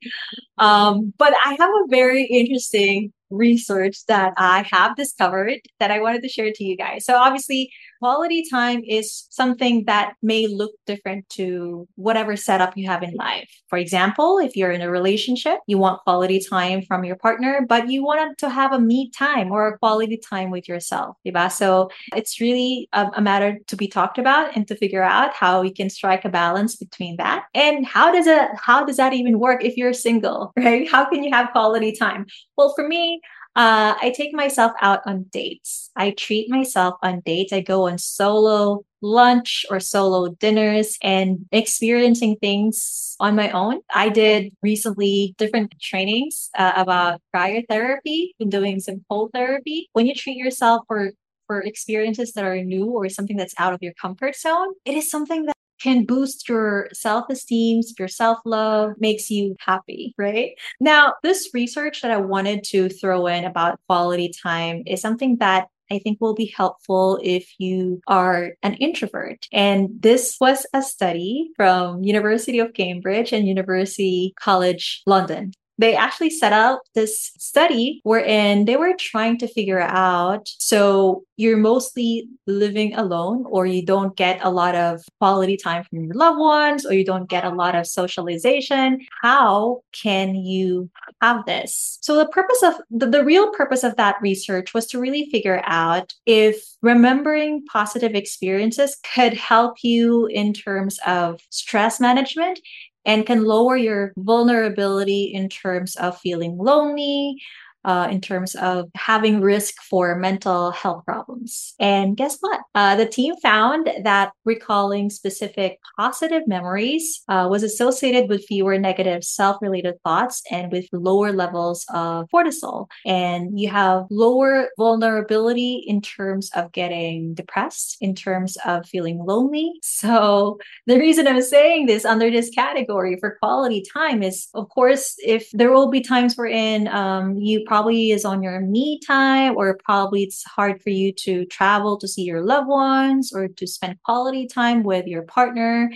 Um, 0.58 1.14
but 1.18 1.34
I 1.44 1.56
have 1.60 1.70
a 1.70 1.88
very 1.90 2.26
interesting 2.26 3.12
research 3.32 4.06
that 4.08 4.34
I 4.38 4.68
have 4.70 4.96
discovered 4.96 5.60
that 5.80 5.90
I 5.90 6.00
wanted 6.00 6.22
to 6.22 6.30
share 6.30 6.52
to 6.54 6.64
you 6.64 6.78
guys. 6.78 7.06
So 7.06 7.16
obviously, 7.16 7.72
quality 8.02 8.44
time 8.50 8.82
is 8.88 9.28
something 9.30 9.86
that 9.86 10.16
may 10.24 10.48
look 10.48 10.72
different 10.88 11.30
to 11.30 11.88
whatever 11.96 12.36
setup 12.36 12.76
you 12.76 12.88
have 12.88 13.04
in 13.04 13.14
life. 13.14 13.48
For 13.68 13.78
example, 13.78 14.40
if 14.40 14.58
you're 14.58 14.72
in 14.72 14.82
a 14.82 14.90
relationship, 14.90 15.60
you 15.68 15.78
want 15.78 16.02
quality 16.02 16.40
time 16.40 16.82
from 16.82 17.06
your 17.06 17.16
partner, 17.16 17.64
but 17.70 17.92
you 17.92 18.04
want 18.04 18.40
to 18.40 18.50
have 18.50 18.74
a 18.74 18.80
me 18.80 19.12
time 19.12 19.52
or 19.52 19.68
a 19.68 19.78
quality 19.78 20.18
time 20.18 20.50
with 20.50 20.68
yourself. 20.68 21.16
Diba? 21.24 21.52
So 21.52 21.92
it's 22.16 22.42
really 22.42 22.90
a, 22.92 23.12
a 23.16 23.22
matter 23.22 23.60
to 23.68 23.76
be 23.76 23.88
talked 23.88 24.18
about 24.18 24.56
and 24.56 24.68
to 24.68 24.76
figure 24.76 25.04
out 25.04 25.36
how 25.36 25.62
we 25.62 25.72
can 25.72 25.92
strike 25.92 26.26
a 26.26 26.30
balance 26.30 26.76
between 26.76 27.18
that. 27.18 27.46
And 27.54 27.86
how 27.86 28.12
does 28.12 28.26
it 28.26 28.50
how 28.56 28.84
does 28.84 28.98
that 28.98 29.14
even 29.14 29.38
work 29.38 29.64
if 29.64 29.78
you're 29.78 29.94
single, 29.94 30.54
right? 30.58 30.90
How 30.90 31.06
can 31.06 31.24
you 31.24 31.32
have 31.32 31.52
quality 31.52 31.92
time? 31.92 32.26
Well, 32.58 32.74
for 32.76 32.88
me, 32.88 33.22
uh, 33.56 33.96
I 34.02 34.14
take 34.16 34.34
myself 34.34 34.72
out 34.82 35.02
on 35.06 35.24
dates. 35.32 35.90
I 35.96 36.12
treat 36.12 36.50
myself 36.50 36.96
on 37.04 37.22
dates. 37.26 37.52
I 37.52 37.60
go 37.60 37.88
on 37.88 37.98
solo 37.98 38.86
lunch 39.02 39.66
or 39.70 39.80
solo 39.80 40.30
dinners 40.40 40.98
and 41.02 41.46
experiencing 41.52 42.38
things 42.38 43.16
on 43.20 43.36
my 43.36 43.52
own. 43.52 43.82
I 43.94 44.10
did 44.10 44.54
recently 44.62 45.36
different 45.38 45.74
trainings 45.82 46.50
uh, 46.58 46.74
about 46.76 47.22
cryotherapy 47.36 48.30
and 48.40 48.50
doing 48.50 48.80
some 48.80 49.04
cold 49.10 49.32
therapy. 49.34 49.90
When 49.94 50.06
you 50.06 50.16
treat 50.16 50.38
yourself 50.38 50.84
for 50.88 51.12
for 51.48 51.60
experiences 51.62 52.32
that 52.32 52.46
are 52.46 52.64
new 52.64 52.86
or 52.86 53.10
something 53.10 53.36
that's 53.36 53.56
out 53.58 53.74
of 53.74 53.82
your 53.82 53.92
comfort 54.00 54.38
zone, 54.38 54.74
it 54.86 54.96
is 54.96 55.12
something 55.12 55.46
that 55.46 55.58
can 55.82 56.06
boost 56.06 56.48
your 56.48 56.90
self 56.94 57.26
esteem, 57.30 57.82
your 57.98 58.08
self 58.08 58.40
love, 58.46 58.94
makes 59.00 59.30
you 59.30 59.56
happy, 59.60 60.14
right? 60.18 60.52
Now, 60.80 61.14
this 61.24 61.50
research 61.54 62.02
that 62.02 62.12
I 62.12 62.18
wanted 62.18 62.64
to 62.66 62.90
throw 62.90 63.28
in 63.28 63.46
about 63.46 63.80
quality 63.88 64.32
time 64.44 64.84
is 64.86 65.02
something 65.02 65.38
that 65.38 65.68
I 65.92 66.00
think 66.00 66.22
will 66.22 66.34
be 66.34 66.54
helpful 66.56 67.20
if 67.22 67.54
you 67.58 68.02
are 68.08 68.54
an 68.64 68.76
introvert. 68.76 69.48
And 69.52 69.90
this 70.00 70.38
was 70.40 70.66
a 70.74 70.82
study 70.82 71.52
from 71.58 72.04
University 72.04 72.60
of 72.60 72.74
Cambridge 72.74 73.34
and 73.34 73.46
University 73.46 74.34
College 74.40 75.04
London 75.06 75.52
they 75.82 75.96
actually 75.96 76.30
set 76.30 76.54
out 76.54 76.82
this 76.94 77.32
study 77.38 78.02
wherein 78.04 78.66
they 78.66 78.78
were 78.78 78.94
trying 78.98 79.38
to 79.40 79.48
figure 79.48 79.82
out. 79.82 80.48
So 80.60 81.24
you're 81.38 81.58
mostly 81.58 82.28
living 82.46 82.94
alone 82.94 83.46
or 83.50 83.66
you 83.66 83.84
don't 83.84 84.16
get 84.16 84.40
a 84.44 84.52
lot 84.52 84.76
of 84.76 85.02
quality 85.20 85.58
time 85.58 85.84
from 85.84 86.04
your 86.04 86.14
loved 86.14 86.40
ones 86.40 86.86
or 86.86 86.94
you 86.94 87.04
don't 87.04 87.28
get 87.28 87.44
a 87.44 87.50
lot 87.50 87.76
of 87.76 87.88
socialization. 87.88 89.00
How 89.24 89.82
can 89.92 90.36
you 90.36 90.90
have 91.22 91.46
this? 91.48 91.98
So 92.02 92.16
the 92.16 92.28
purpose 92.28 92.62
of 92.62 92.76
the, 92.92 93.08
the 93.08 93.26
real 93.26 93.52
purpose 93.52 93.84
of 93.84 93.96
that 93.96 94.18
research 94.22 94.76
was 94.76 94.86
to 94.88 95.00
really 95.00 95.30
figure 95.32 95.64
out 95.66 96.14
if 96.28 96.64
remembering 96.84 97.66
positive 97.66 98.14
experiences 98.14 98.98
could 99.16 99.34
help 99.34 99.78
you 99.82 100.28
in 100.28 100.54
terms 100.54 101.00
of 101.08 101.40
stress 101.50 102.00
management 102.00 102.60
and 103.06 103.26
can 103.26 103.44
lower 103.44 103.76
your 103.76 104.14
vulnerability 104.18 105.24
in 105.34 105.50
terms 105.50 105.96
of 105.96 106.18
feeling 106.20 106.58
lonely, 106.58 107.42
uh, 107.86 108.08
in 108.12 108.22
terms 108.22 108.56
of 108.56 108.90
having 108.96 109.42
risk 109.42 109.76
for 109.90 110.16
mental 110.16 110.72
health 110.72 111.04
problems. 111.06 111.74
And 111.80 112.16
guess 112.16 112.38
what? 112.40 112.62
Uh, 112.76 112.96
the 112.96 113.06
team 113.06 113.36
found 113.42 113.90
that 114.04 114.32
recalling 114.46 115.10
specific 115.10 115.80
positive 115.98 116.48
memories 116.48 117.22
uh, 117.28 117.48
was 117.50 117.64
associated 117.64 118.30
with 118.30 118.46
fewer 118.46 118.78
negative 118.78 119.24
self 119.24 119.58
related 119.62 119.96
thoughts 120.04 120.42
and 120.52 120.72
with 120.72 120.86
lower 120.94 121.32
levels 121.32 121.86
of 121.94 122.28
cortisol. 122.34 122.88
And 123.06 123.60
you 123.60 123.70
have 123.70 124.06
lower 124.10 124.70
vulnerability 124.78 125.84
in 125.88 126.02
terms 126.02 126.50
of 126.56 126.72
getting 126.72 127.34
depressed, 127.34 127.98
in 128.02 128.16
terms 128.16 128.58
of 128.66 128.86
feeling 128.86 129.20
lonely. 129.26 129.72
So, 129.82 130.60
the 130.88 131.00
reason 131.00 131.28
I'm 131.28 131.42
saying 131.42 131.86
this 131.86 132.06
under 132.06 132.30
this 132.30 132.50
category 132.50 133.18
for 133.20 133.38
quality 133.42 133.84
time 133.94 134.24
is, 134.24 134.48
of 134.54 134.70
course, 134.70 135.16
if 135.20 135.50
there 135.52 135.72
will 135.72 135.90
be 135.90 136.02
times 136.02 136.36
wherein 136.36 136.88
um, 136.88 137.38
you 137.38 137.64
probably 137.72 138.12
is 138.12 138.26
on 138.26 138.44
your 138.44 138.60
me 138.60 139.00
time, 139.00 139.56
or 139.56 139.80
probably 139.86 140.24
it's 140.24 140.44
hard 140.44 140.84
for 140.84 140.90
you 140.90 141.14
to 141.14 141.46
travel 141.46 141.98
to 141.98 142.06
see 142.06 142.22
your 142.22 142.42
loved 142.42 142.68
ones 142.68 143.32
or 143.32 143.48
to 143.48 143.66
spend 143.66 143.98
quality 144.04 144.46
time 144.46 144.84
with 144.84 145.08
your 145.08 145.22
partner. 145.22 145.90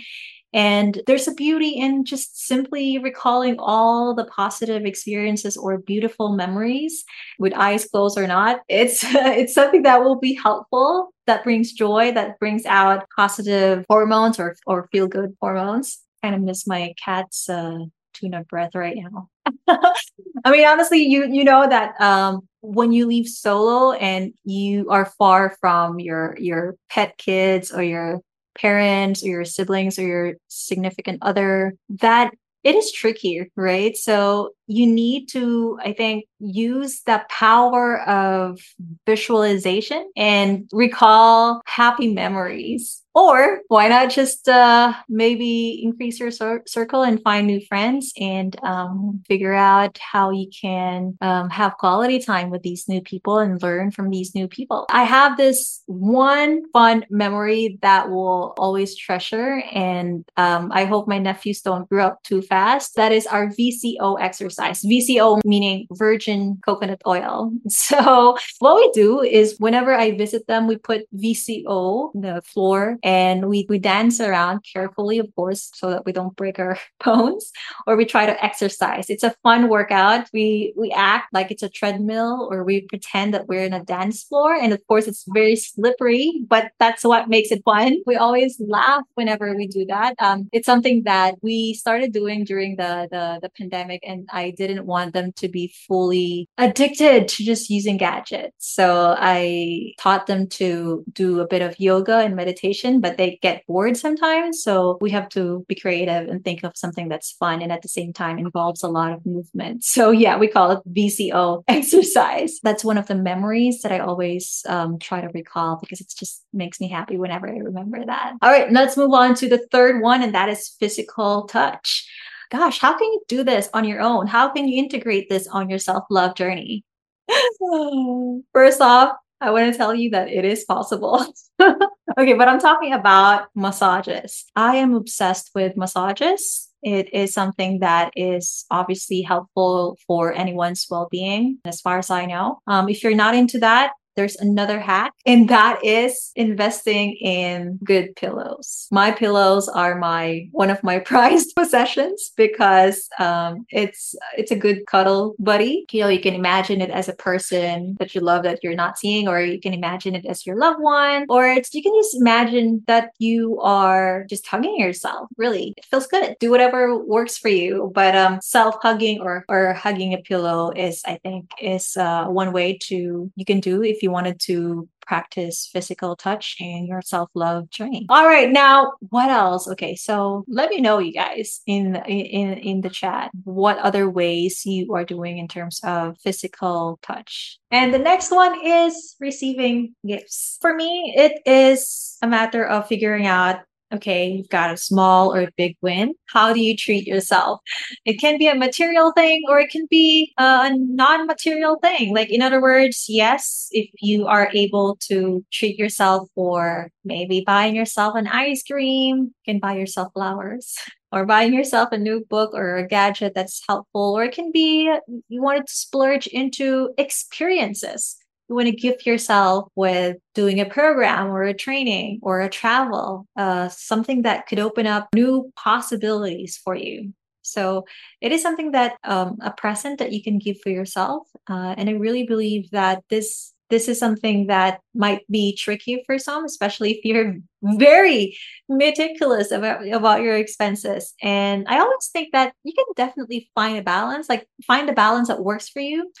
And 0.54 1.02
there's 1.06 1.28
a 1.28 1.34
beauty 1.34 1.68
in 1.68 2.06
just 2.06 2.46
simply 2.46 2.96
recalling 2.96 3.56
all 3.58 4.14
the 4.14 4.24
positive 4.24 4.86
experiences 4.86 5.54
or 5.54 5.76
beautiful 5.76 6.32
memories 6.32 7.04
with 7.38 7.52
eyes 7.52 7.84
closed 7.84 8.16
or 8.16 8.26
not. 8.26 8.60
It's 8.70 9.04
it's 9.04 9.52
something 9.52 9.82
that 9.82 10.02
will 10.02 10.18
be 10.18 10.32
helpful, 10.32 11.10
that 11.26 11.44
brings 11.44 11.74
joy, 11.74 12.10
that 12.12 12.38
brings 12.38 12.64
out 12.64 13.04
positive 13.14 13.84
hormones 13.86 14.40
or 14.40 14.56
or 14.66 14.88
feel 14.92 15.08
good 15.08 15.36
hormones. 15.42 15.98
Kind 16.22 16.34
of 16.34 16.40
miss 16.40 16.66
my 16.66 16.94
cat's 17.04 17.50
uh, 17.50 17.80
tuna 18.14 18.44
breath 18.44 18.74
right 18.74 18.96
now. 18.96 19.28
I 19.68 20.50
mean, 20.50 20.66
honestly, 20.66 21.02
you 21.02 21.26
you 21.26 21.44
know 21.44 21.68
that 21.68 22.00
um, 22.00 22.46
when 22.60 22.92
you 22.92 23.06
leave 23.06 23.28
solo 23.28 23.92
and 23.92 24.32
you 24.44 24.88
are 24.90 25.06
far 25.18 25.56
from 25.60 26.00
your 26.00 26.36
your 26.38 26.76
pet 26.90 27.16
kids 27.18 27.72
or 27.72 27.82
your 27.82 28.20
parents 28.58 29.22
or 29.22 29.28
your 29.28 29.44
siblings 29.44 29.98
or 29.98 30.02
your 30.02 30.34
significant 30.48 31.18
other, 31.22 31.74
that 31.88 32.32
it 32.64 32.74
is 32.74 32.90
tricky, 32.92 33.50
right? 33.56 33.96
So 33.96 34.50
you 34.66 34.86
need 34.86 35.28
to, 35.30 35.78
I 35.82 35.92
think, 35.92 36.26
use 36.38 37.02
the 37.02 37.24
power 37.30 38.00
of 38.02 38.60
visualization 39.06 40.10
and 40.16 40.68
recall 40.72 41.62
happy 41.66 42.12
memories 42.12 43.02
or 43.16 43.62
why 43.68 43.88
not 43.88 44.10
just 44.10 44.46
uh, 44.46 44.92
maybe 45.08 45.82
increase 45.82 46.20
your 46.20 46.30
cir- 46.30 46.62
circle 46.66 47.02
and 47.02 47.22
find 47.22 47.46
new 47.46 47.64
friends 47.64 48.12
and 48.20 48.54
um, 48.62 49.22
figure 49.26 49.54
out 49.54 49.96
how 49.96 50.30
you 50.30 50.50
can 50.50 51.16
um, 51.22 51.48
have 51.48 51.78
quality 51.78 52.18
time 52.18 52.50
with 52.50 52.62
these 52.62 52.86
new 52.88 53.00
people 53.00 53.38
and 53.38 53.62
learn 53.62 53.90
from 53.90 54.10
these 54.10 54.34
new 54.34 54.46
people. 54.46 54.84
I 54.90 55.04
have 55.04 55.38
this 55.38 55.82
one 55.86 56.70
fun 56.72 57.06
memory 57.08 57.78
that 57.80 58.10
will 58.10 58.52
always 58.58 58.94
treasure, 58.94 59.62
and 59.72 60.22
um, 60.36 60.70
I 60.70 60.84
hope 60.84 61.08
my 61.08 61.18
nephews 61.18 61.62
don't 61.62 61.88
grow 61.88 62.08
up 62.08 62.22
too 62.22 62.42
fast. 62.42 62.96
That 62.96 63.12
is 63.12 63.26
our 63.26 63.46
VCO 63.46 64.20
exercise. 64.20 64.55
VCO 64.58 65.40
meaning 65.44 65.86
virgin 65.92 66.58
coconut 66.64 67.02
oil. 67.06 67.52
So 67.86 68.36
what 68.58 68.76
we 68.76 68.90
do 68.92 69.22
is 69.22 69.56
whenever 69.58 69.94
I 69.94 70.16
visit 70.16 70.46
them, 70.48 70.66
we 70.66 70.76
put 70.76 71.02
VCO 71.14 72.10
on 72.14 72.20
the 72.20 72.42
floor 72.42 72.96
and 73.02 73.48
we, 73.48 73.66
we 73.68 73.78
dance 73.78 74.20
around 74.20 74.64
carefully, 74.72 75.18
of 75.18 75.28
course, 75.36 75.70
so 75.74 75.90
that 75.90 76.04
we 76.04 76.12
don't 76.12 76.34
break 76.36 76.58
our 76.58 76.78
bones, 77.04 77.52
or 77.86 77.96
we 77.96 78.04
try 78.04 78.26
to 78.26 78.44
exercise. 78.44 79.08
It's 79.08 79.22
a 79.22 79.34
fun 79.42 79.68
workout. 79.68 80.28
We 80.32 80.72
we 80.76 80.90
act 80.90 81.32
like 81.32 81.50
it's 81.50 81.62
a 81.62 81.68
treadmill, 81.68 82.48
or 82.50 82.64
we 82.64 82.82
pretend 82.82 83.34
that 83.34 83.46
we're 83.46 83.64
in 83.64 83.72
a 83.72 83.84
dance 83.84 84.24
floor, 84.24 84.54
and 84.54 84.72
of 84.72 84.84
course, 84.86 85.06
it's 85.06 85.24
very 85.28 85.56
slippery, 85.56 86.42
but 86.48 86.72
that's 86.78 87.04
what 87.04 87.28
makes 87.28 87.50
it 87.50 87.62
fun. 87.64 87.98
We 88.06 88.16
always 88.16 88.60
laugh 88.60 89.04
whenever 89.14 89.54
we 89.54 89.66
do 89.66 89.84
that. 89.86 90.14
Um, 90.18 90.48
it's 90.52 90.66
something 90.66 91.02
that 91.04 91.36
we 91.42 91.74
started 91.74 92.12
doing 92.12 92.44
during 92.44 92.76
the, 92.76 93.08
the 93.10 93.38
the 93.42 93.50
pandemic, 93.50 94.00
and 94.06 94.28
I 94.46 94.50
didn't 94.50 94.86
want 94.86 95.12
them 95.12 95.32
to 95.36 95.48
be 95.48 95.74
fully 95.86 96.48
addicted 96.58 97.28
to 97.28 97.44
just 97.44 97.70
using 97.70 97.96
gadgets. 97.96 98.54
So 98.58 99.14
I 99.18 99.94
taught 99.98 100.26
them 100.26 100.48
to 100.60 101.04
do 101.12 101.40
a 101.40 101.46
bit 101.46 101.62
of 101.62 101.78
yoga 101.80 102.18
and 102.18 102.36
meditation 102.36 103.00
but 103.00 103.16
they 103.16 103.38
get 103.42 103.66
bored 103.66 103.96
sometimes. 103.96 104.62
So 104.62 104.98
we 105.00 105.10
have 105.10 105.28
to 105.30 105.64
be 105.68 105.74
creative 105.74 106.28
and 106.28 106.44
think 106.44 106.64
of 106.64 106.72
something 106.76 107.08
that's 107.08 107.32
fun 107.32 107.62
and 107.62 107.72
at 107.72 107.82
the 107.82 107.88
same 107.88 108.12
time 108.12 108.38
involves 108.38 108.82
a 108.82 108.88
lot 108.88 109.12
of 109.12 109.24
movement. 109.26 109.84
So 109.84 110.10
yeah, 110.10 110.38
we 110.38 110.48
call 110.48 110.70
it 110.72 110.80
VCO 110.92 111.64
exercise. 111.68 112.60
That's 112.62 112.84
one 112.84 112.98
of 112.98 113.06
the 113.06 113.14
memories 113.14 113.82
that 113.82 113.92
I 113.92 113.98
always 113.98 114.62
um, 114.68 114.98
try 114.98 115.20
to 115.20 115.28
recall 115.28 115.78
because 115.80 116.00
it 116.00 116.12
just 116.16 116.44
makes 116.52 116.80
me 116.80 116.88
happy 116.88 117.16
whenever 117.16 117.48
I 117.48 117.58
remember 117.58 118.04
that. 118.04 118.34
All 118.42 118.50
right, 118.50 118.70
let's 118.70 118.96
move 118.96 119.12
on 119.12 119.34
to 119.36 119.48
the 119.48 119.66
third 119.70 120.02
one, 120.02 120.22
and 120.22 120.34
that 120.34 120.48
is 120.48 120.76
physical 120.78 121.46
touch. 121.46 122.08
Gosh, 122.50 122.78
how 122.78 122.96
can 122.96 123.12
you 123.12 123.22
do 123.28 123.44
this 123.44 123.68
on 123.74 123.84
your 123.84 124.00
own? 124.00 124.26
How 124.26 124.48
can 124.48 124.68
you 124.68 124.82
integrate 124.82 125.28
this 125.28 125.46
on 125.46 125.68
your 125.68 125.78
self 125.78 126.04
love 126.10 126.34
journey? 126.34 126.84
First 128.52 128.80
off, 128.80 129.12
I 129.40 129.50
want 129.50 129.70
to 129.70 129.76
tell 129.76 129.94
you 129.94 130.10
that 130.10 130.28
it 130.28 130.44
is 130.44 130.64
possible. 130.64 131.26
okay, 131.60 132.32
but 132.34 132.48
I'm 132.48 132.60
talking 132.60 132.92
about 132.92 133.48
massages. 133.54 134.44
I 134.54 134.76
am 134.76 134.94
obsessed 134.94 135.50
with 135.54 135.76
massages. 135.76 136.68
It 136.82 137.12
is 137.12 137.34
something 137.34 137.80
that 137.80 138.12
is 138.16 138.64
obviously 138.70 139.22
helpful 139.22 139.98
for 140.06 140.32
anyone's 140.32 140.86
well 140.88 141.08
being, 141.10 141.58
as 141.64 141.80
far 141.80 141.98
as 141.98 142.10
I 142.10 142.26
know. 142.26 142.60
Um, 142.66 142.88
if 142.88 143.02
you're 143.02 143.14
not 143.14 143.34
into 143.34 143.58
that, 143.58 143.92
there's 144.16 144.36
another 144.36 144.80
hack, 144.80 145.12
and 145.24 145.48
that 145.48 145.84
is 145.84 146.32
investing 146.36 147.16
in 147.16 147.78
good 147.84 148.16
pillows. 148.16 148.88
My 148.90 149.10
pillows 149.10 149.68
are 149.68 149.98
my 149.98 150.48
one 150.52 150.70
of 150.70 150.82
my 150.82 150.98
prized 151.10 151.54
possessions 151.54 152.32
because 152.36 153.08
um, 153.18 153.66
it's 153.70 154.14
it's 154.36 154.50
a 154.50 154.56
good 154.56 154.86
cuddle 154.86 155.34
buddy. 155.38 155.84
You 155.92 156.00
know, 156.00 156.08
you 156.08 156.20
can 156.20 156.34
imagine 156.34 156.80
it 156.80 156.90
as 156.90 157.08
a 157.08 157.14
person 157.14 157.96
that 157.98 158.14
you 158.14 158.20
love 158.20 158.42
that 158.44 158.60
you're 158.62 158.74
not 158.74 158.98
seeing, 158.98 159.28
or 159.28 159.40
you 159.40 159.60
can 159.60 159.74
imagine 159.74 160.14
it 160.14 160.26
as 160.26 160.46
your 160.46 160.56
loved 160.56 160.80
one, 160.80 161.26
or 161.28 161.46
it's 161.46 161.72
you 161.74 161.82
can 161.82 161.94
just 161.94 162.16
imagine 162.16 162.82
that 162.86 163.10
you 163.18 163.60
are 163.60 164.24
just 164.28 164.46
hugging 164.46 164.78
yourself. 164.78 165.28
Really, 165.36 165.74
it 165.76 165.84
feels 165.84 166.06
good. 166.06 166.36
Do 166.40 166.50
whatever 166.50 166.96
works 167.04 167.36
for 167.36 167.48
you, 167.48 167.92
but 167.94 168.16
um, 168.16 168.40
self 168.42 168.76
hugging 168.82 169.20
or 169.20 169.44
or 169.48 169.74
hugging 169.74 170.14
a 170.14 170.18
pillow 170.18 170.70
is, 170.70 171.02
I 171.06 171.18
think, 171.22 171.50
is 171.60 171.96
uh, 171.96 172.26
one 172.26 172.52
way 172.52 172.78
to 172.84 173.30
you 173.34 173.44
can 173.44 173.60
do 173.60 173.82
if 173.82 174.02
you 174.02 174.05
you 174.06 174.12
wanted 174.12 174.38
to 174.38 174.88
practice 175.04 175.68
physical 175.72 176.14
touch 176.14 176.56
and 176.60 176.86
your 176.86 177.02
self-love 177.02 177.68
journey. 177.70 178.06
All 178.08 178.24
right, 178.24 178.50
now 178.50 178.92
what 179.10 179.30
else? 179.30 179.66
Okay, 179.68 179.96
so 179.96 180.44
let 180.46 180.70
me 180.70 180.80
know 180.80 180.98
you 180.98 181.12
guys 181.12 181.60
in 181.66 181.96
in 182.06 182.54
in 182.54 182.80
the 182.82 182.90
chat 182.90 183.30
what 183.42 183.78
other 183.78 184.08
ways 184.08 184.64
you 184.64 184.94
are 184.94 185.04
doing 185.04 185.38
in 185.38 185.48
terms 185.48 185.80
of 185.82 186.16
physical 186.20 187.00
touch. 187.02 187.58
And 187.72 187.92
the 187.92 187.98
next 187.98 188.30
one 188.30 188.54
is 188.64 189.16
receiving 189.18 189.94
gifts. 190.06 190.58
For 190.60 190.72
me, 190.72 191.14
it 191.16 191.42
is 191.44 192.16
a 192.22 192.28
matter 192.28 192.64
of 192.64 192.86
figuring 192.86 193.26
out 193.26 193.60
okay, 193.92 194.28
you've 194.28 194.48
got 194.48 194.72
a 194.72 194.76
small 194.76 195.34
or 195.34 195.42
a 195.42 195.50
big 195.56 195.76
win. 195.80 196.14
How 196.26 196.52
do 196.52 196.60
you 196.60 196.76
treat 196.76 197.06
yourself? 197.06 197.60
It 198.04 198.14
can 198.20 198.38
be 198.38 198.48
a 198.48 198.54
material 198.54 199.12
thing 199.12 199.42
or 199.48 199.60
it 199.60 199.70
can 199.70 199.86
be 199.90 200.32
uh, 200.38 200.70
a 200.70 200.76
non 200.76 201.26
material 201.26 201.78
thing. 201.80 202.14
Like, 202.14 202.30
in 202.30 202.42
other 202.42 202.60
words, 202.60 203.06
yes, 203.08 203.68
if 203.70 203.88
you 204.00 204.26
are 204.26 204.50
able 204.52 204.96
to 205.08 205.44
treat 205.52 205.78
yourself 205.78 206.28
for 206.34 206.90
maybe 207.04 207.44
buying 207.46 207.74
yourself 207.74 208.14
an 208.16 208.26
ice 208.26 208.62
cream, 208.62 209.16
you 209.16 209.52
can 209.52 209.58
buy 209.60 209.76
yourself 209.76 210.12
flowers. 210.12 210.76
Or 211.12 211.24
buying 211.24 211.54
yourself 211.54 211.90
a 211.92 211.98
new 211.98 212.26
book 212.28 212.50
or 212.52 212.76
a 212.76 212.86
gadget 212.86 213.32
that's 213.34 213.62
helpful, 213.66 214.18
or 214.18 214.24
it 214.24 214.34
can 214.34 214.50
be 214.52 214.92
you 215.28 215.40
wanted 215.40 215.68
to 215.68 215.72
splurge 215.72 216.26
into 216.26 216.90
experiences 216.98 218.16
you 218.48 218.54
want 218.54 218.66
to 218.66 218.72
gift 218.72 219.06
yourself 219.06 219.68
with 219.74 220.16
doing 220.34 220.60
a 220.60 220.66
program 220.66 221.28
or 221.28 221.42
a 221.42 221.54
training 221.54 222.20
or 222.22 222.40
a 222.40 222.48
travel, 222.48 223.26
uh, 223.36 223.68
something 223.68 224.22
that 224.22 224.46
could 224.46 224.58
open 224.58 224.86
up 224.86 225.08
new 225.14 225.52
possibilities 225.56 226.56
for 226.56 226.74
you. 226.74 227.12
So 227.42 227.84
it 228.20 228.32
is 228.32 228.42
something 228.42 228.72
that 228.72 228.96
um, 229.04 229.38
a 229.40 229.52
present 229.52 229.98
that 230.00 230.12
you 230.12 230.22
can 230.22 230.38
give 230.38 230.60
for 230.62 230.70
yourself, 230.70 231.28
uh, 231.48 231.74
and 231.76 231.88
I 231.88 231.92
really 231.92 232.24
believe 232.24 232.70
that 232.70 233.04
this 233.08 233.52
this 233.68 233.88
is 233.88 233.98
something 233.98 234.46
that 234.46 234.80
might 234.94 235.22
be 235.28 235.56
tricky 235.56 236.02
for 236.06 236.18
some, 236.18 236.44
especially 236.44 236.92
if 236.92 237.04
you're 237.04 237.34
very 237.62 238.36
meticulous 238.68 239.50
about 239.50 239.86
about 239.88 240.22
your 240.22 240.36
expenses. 240.36 241.14
And 241.22 241.66
I 241.68 241.78
always 241.78 242.08
think 242.12 242.32
that 242.32 242.52
you 242.64 242.72
can 242.72 242.84
definitely 242.96 243.50
find 243.54 243.78
a 243.78 243.82
balance, 243.82 244.28
like 244.28 244.48
find 244.66 244.88
a 244.88 244.92
balance 244.92 245.28
that 245.28 245.42
works 245.42 245.68
for 245.68 245.80
you 245.80 246.12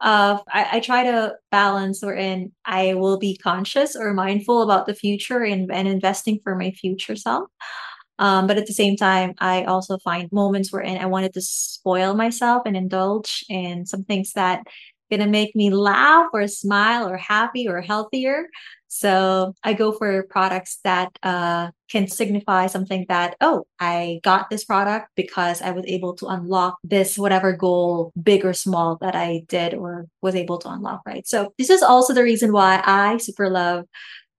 uh, 0.00 0.38
I, 0.52 0.68
I, 0.72 0.80
try 0.80 1.04
to 1.04 1.34
balance 1.50 2.02
wherein 2.02 2.52
I 2.64 2.94
will 2.94 3.18
be 3.18 3.36
conscious 3.36 3.94
or 3.94 4.14
mindful 4.14 4.62
about 4.62 4.86
the 4.86 4.94
future 4.94 5.42
and, 5.42 5.70
and 5.70 5.86
investing 5.86 6.40
for 6.42 6.56
my 6.56 6.70
future 6.70 7.16
self. 7.16 7.48
Um, 8.18 8.46
but 8.46 8.56
at 8.56 8.66
the 8.66 8.72
same 8.72 8.96
time, 8.96 9.34
I 9.38 9.64
also 9.64 9.98
find 9.98 10.30
moments 10.32 10.72
wherein 10.72 10.98
I 10.98 11.06
wanted 11.06 11.34
to 11.34 11.42
spoil 11.42 12.14
myself 12.14 12.62
and 12.66 12.76
indulge 12.76 13.44
in 13.48 13.84
some 13.84 14.04
things 14.04 14.32
that 14.32 14.62
gonna 15.10 15.26
make 15.26 15.54
me 15.56 15.70
laugh 15.70 16.28
or 16.32 16.46
smile 16.46 17.08
or 17.08 17.16
happy 17.16 17.68
or 17.68 17.80
healthier. 17.80 18.46
So 18.92 19.54
I 19.62 19.72
go 19.74 19.92
for 19.92 20.24
products 20.24 20.80
that 20.82 21.16
uh, 21.22 21.70
can 21.88 22.08
signify 22.08 22.66
something 22.66 23.06
that, 23.08 23.36
oh, 23.40 23.64
I 23.78 24.18
got 24.24 24.50
this 24.50 24.64
product 24.64 25.10
because 25.14 25.62
I 25.62 25.70
was 25.70 25.84
able 25.86 26.14
to 26.16 26.26
unlock 26.26 26.76
this, 26.82 27.16
whatever 27.16 27.52
goal, 27.52 28.12
big 28.20 28.44
or 28.44 28.52
small, 28.52 28.98
that 29.00 29.14
I 29.14 29.44
did 29.46 29.74
or 29.74 30.06
was 30.22 30.34
able 30.34 30.58
to 30.58 30.70
unlock, 30.70 31.02
right? 31.06 31.24
So 31.24 31.54
this 31.56 31.70
is 31.70 31.84
also 31.84 32.12
the 32.12 32.24
reason 32.24 32.52
why 32.52 32.82
I 32.84 33.18
super 33.18 33.48
love 33.48 33.84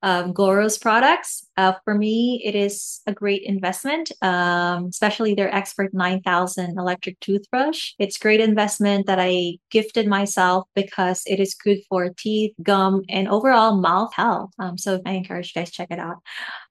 um, 0.04 0.34
Goros 0.34 0.82
products. 0.82 1.48
Uh, 1.58 1.74
for 1.84 1.94
me, 1.94 2.42
it 2.44 2.56
is 2.56 3.02
a 3.06 3.14
great 3.14 3.44
investment, 3.44 4.12
um, 4.22 4.86
especially 4.86 5.36
their 5.36 5.54
Expert 5.54 5.94
9000 5.94 6.78
electric 6.78 7.20
toothbrush. 7.20 7.94
It's 8.00 8.18
great 8.18 8.40
investment 8.40 9.06
that 9.06 9.20
I 9.20 9.58
gifted 9.70 10.08
myself 10.08 10.68
because 10.76 11.24
it 11.28 11.40
is 11.40 11.54
good 11.54 11.80
for 11.88 12.10
teeth, 12.18 12.54
gum, 12.64 13.04
and 13.10 13.28
overall 13.28 13.78
mouth 13.78 14.14
health. 14.14 14.52
Um, 14.58 14.78
so 14.78 15.02
I 15.06 15.12
encourage 15.12 15.54
you 15.54 15.62
guys 15.62 15.72
check 15.72 15.90
it 15.92 16.00
out. 16.00 16.18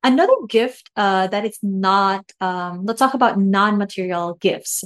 Another 0.03 0.33
gift 0.49 0.91
uh, 0.97 1.29
not, 1.63 2.33
um, 2.41 2.85
let's 2.85 2.99
talk 2.99 3.15
about 3.15 3.39
non 3.39 3.79
material 3.79 4.35
gifts. 4.41 4.83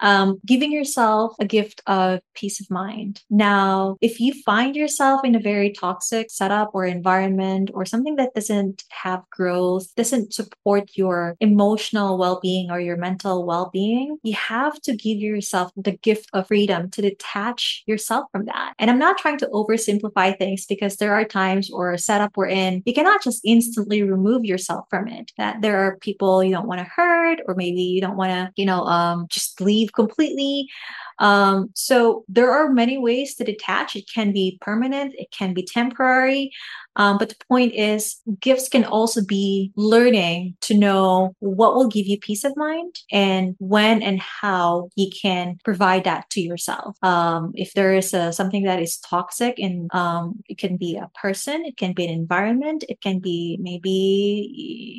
Um, 0.00 0.40
giving 0.46 0.70
yourself 0.70 1.34
a 1.40 1.44
gift 1.44 1.82
of 1.86 2.20
peace 2.34 2.60
of 2.60 2.70
mind. 2.70 3.22
Now, 3.30 3.96
if 4.00 4.20
you 4.20 4.34
find 4.44 4.76
yourself 4.76 5.22
in 5.24 5.34
a 5.34 5.40
very 5.40 5.72
toxic 5.72 6.30
setup 6.30 6.70
or 6.74 6.84
environment 6.84 7.70
or 7.74 7.84
something 7.90 8.16
that 8.16 8.34
doesn't 8.34 8.84
have 8.90 9.22
growth, 9.30 9.94
doesn't 9.94 10.32
support 10.32 10.90
your 10.94 11.36
emotional 11.40 12.18
well 12.18 12.40
being 12.40 12.70
or 12.70 12.80
your 12.80 12.96
mental 12.96 13.44
well 13.44 13.70
being, 13.72 14.18
you 14.22 14.34
have 14.34 14.80
to 14.82 14.96
give 14.96 15.18
yourself 15.18 15.72
the 15.76 15.92
gift 15.92 16.28
of 16.32 16.46
freedom 16.46 16.90
to 16.90 17.02
detach 17.02 17.82
yourself 17.86 18.26
from 18.32 18.44
that. 18.46 18.74
And 18.78 18.90
I'm 18.90 18.98
not 18.98 19.18
trying 19.18 19.38
to 19.38 19.46
oversimplify 19.48 20.36
things 20.38 20.66
because 20.66 20.96
there 20.96 21.14
are 21.14 21.24
times 21.24 21.70
or 21.70 21.92
a 21.92 21.98
setup 21.98 22.36
we're 22.36 22.48
in, 22.48 22.82
you 22.86 22.94
cannot 22.94 23.22
just 23.22 23.40
instantly 23.44 24.02
remove 24.02 24.44
yourself 24.44 24.86
from 24.90 25.08
it. 25.08 25.32
That 25.36 25.62
there 25.62 25.78
are 25.78 25.96
people 25.98 26.42
you 26.42 26.52
don't 26.52 26.68
want 26.68 26.80
to 26.80 26.84
hurt, 26.84 27.40
or 27.46 27.54
maybe 27.54 27.82
you 27.82 28.00
don't 28.00 28.16
want 28.16 28.30
to, 28.30 28.52
you 28.56 28.66
know, 28.66 28.82
um, 28.84 29.26
just 29.28 29.60
leave 29.60 29.92
completely. 29.92 30.68
Um, 31.18 31.70
so 31.74 32.24
there 32.28 32.50
are 32.52 32.70
many 32.70 32.98
ways 32.98 33.34
to 33.36 33.44
detach. 33.44 33.96
It 33.96 34.08
can 34.12 34.32
be 34.32 34.58
permanent, 34.60 35.14
it 35.16 35.30
can 35.30 35.54
be 35.54 35.62
temporary. 35.62 36.52
Um, 36.96 37.16
but 37.16 37.28
the 37.28 37.36
point 37.48 37.74
is, 37.74 38.16
gifts 38.40 38.68
can 38.68 38.84
also 38.84 39.24
be 39.24 39.72
learning 39.76 40.56
to 40.62 40.74
know 40.74 41.36
what 41.38 41.76
will 41.76 41.86
give 41.86 42.06
you 42.06 42.18
peace 42.18 42.42
of 42.42 42.56
mind 42.56 42.96
and 43.12 43.54
when 43.60 44.02
and 44.02 44.20
how 44.20 44.90
you 44.96 45.08
can 45.10 45.58
provide 45.64 46.04
that 46.04 46.28
to 46.30 46.40
yourself. 46.40 46.96
Um, 47.04 47.52
if 47.54 47.72
there 47.74 47.94
is 47.94 48.12
a, 48.14 48.32
something 48.32 48.64
that 48.64 48.82
is 48.82 48.98
toxic, 48.98 49.60
and 49.60 49.88
um, 49.94 50.42
it 50.48 50.58
can 50.58 50.76
be 50.76 50.96
a 50.96 51.08
person, 51.14 51.64
it 51.64 51.76
can 51.76 51.92
be 51.92 52.04
an 52.04 52.12
environment, 52.12 52.84
it 52.88 53.00
can 53.00 53.20
be 53.20 53.58
maybe, 53.60 54.50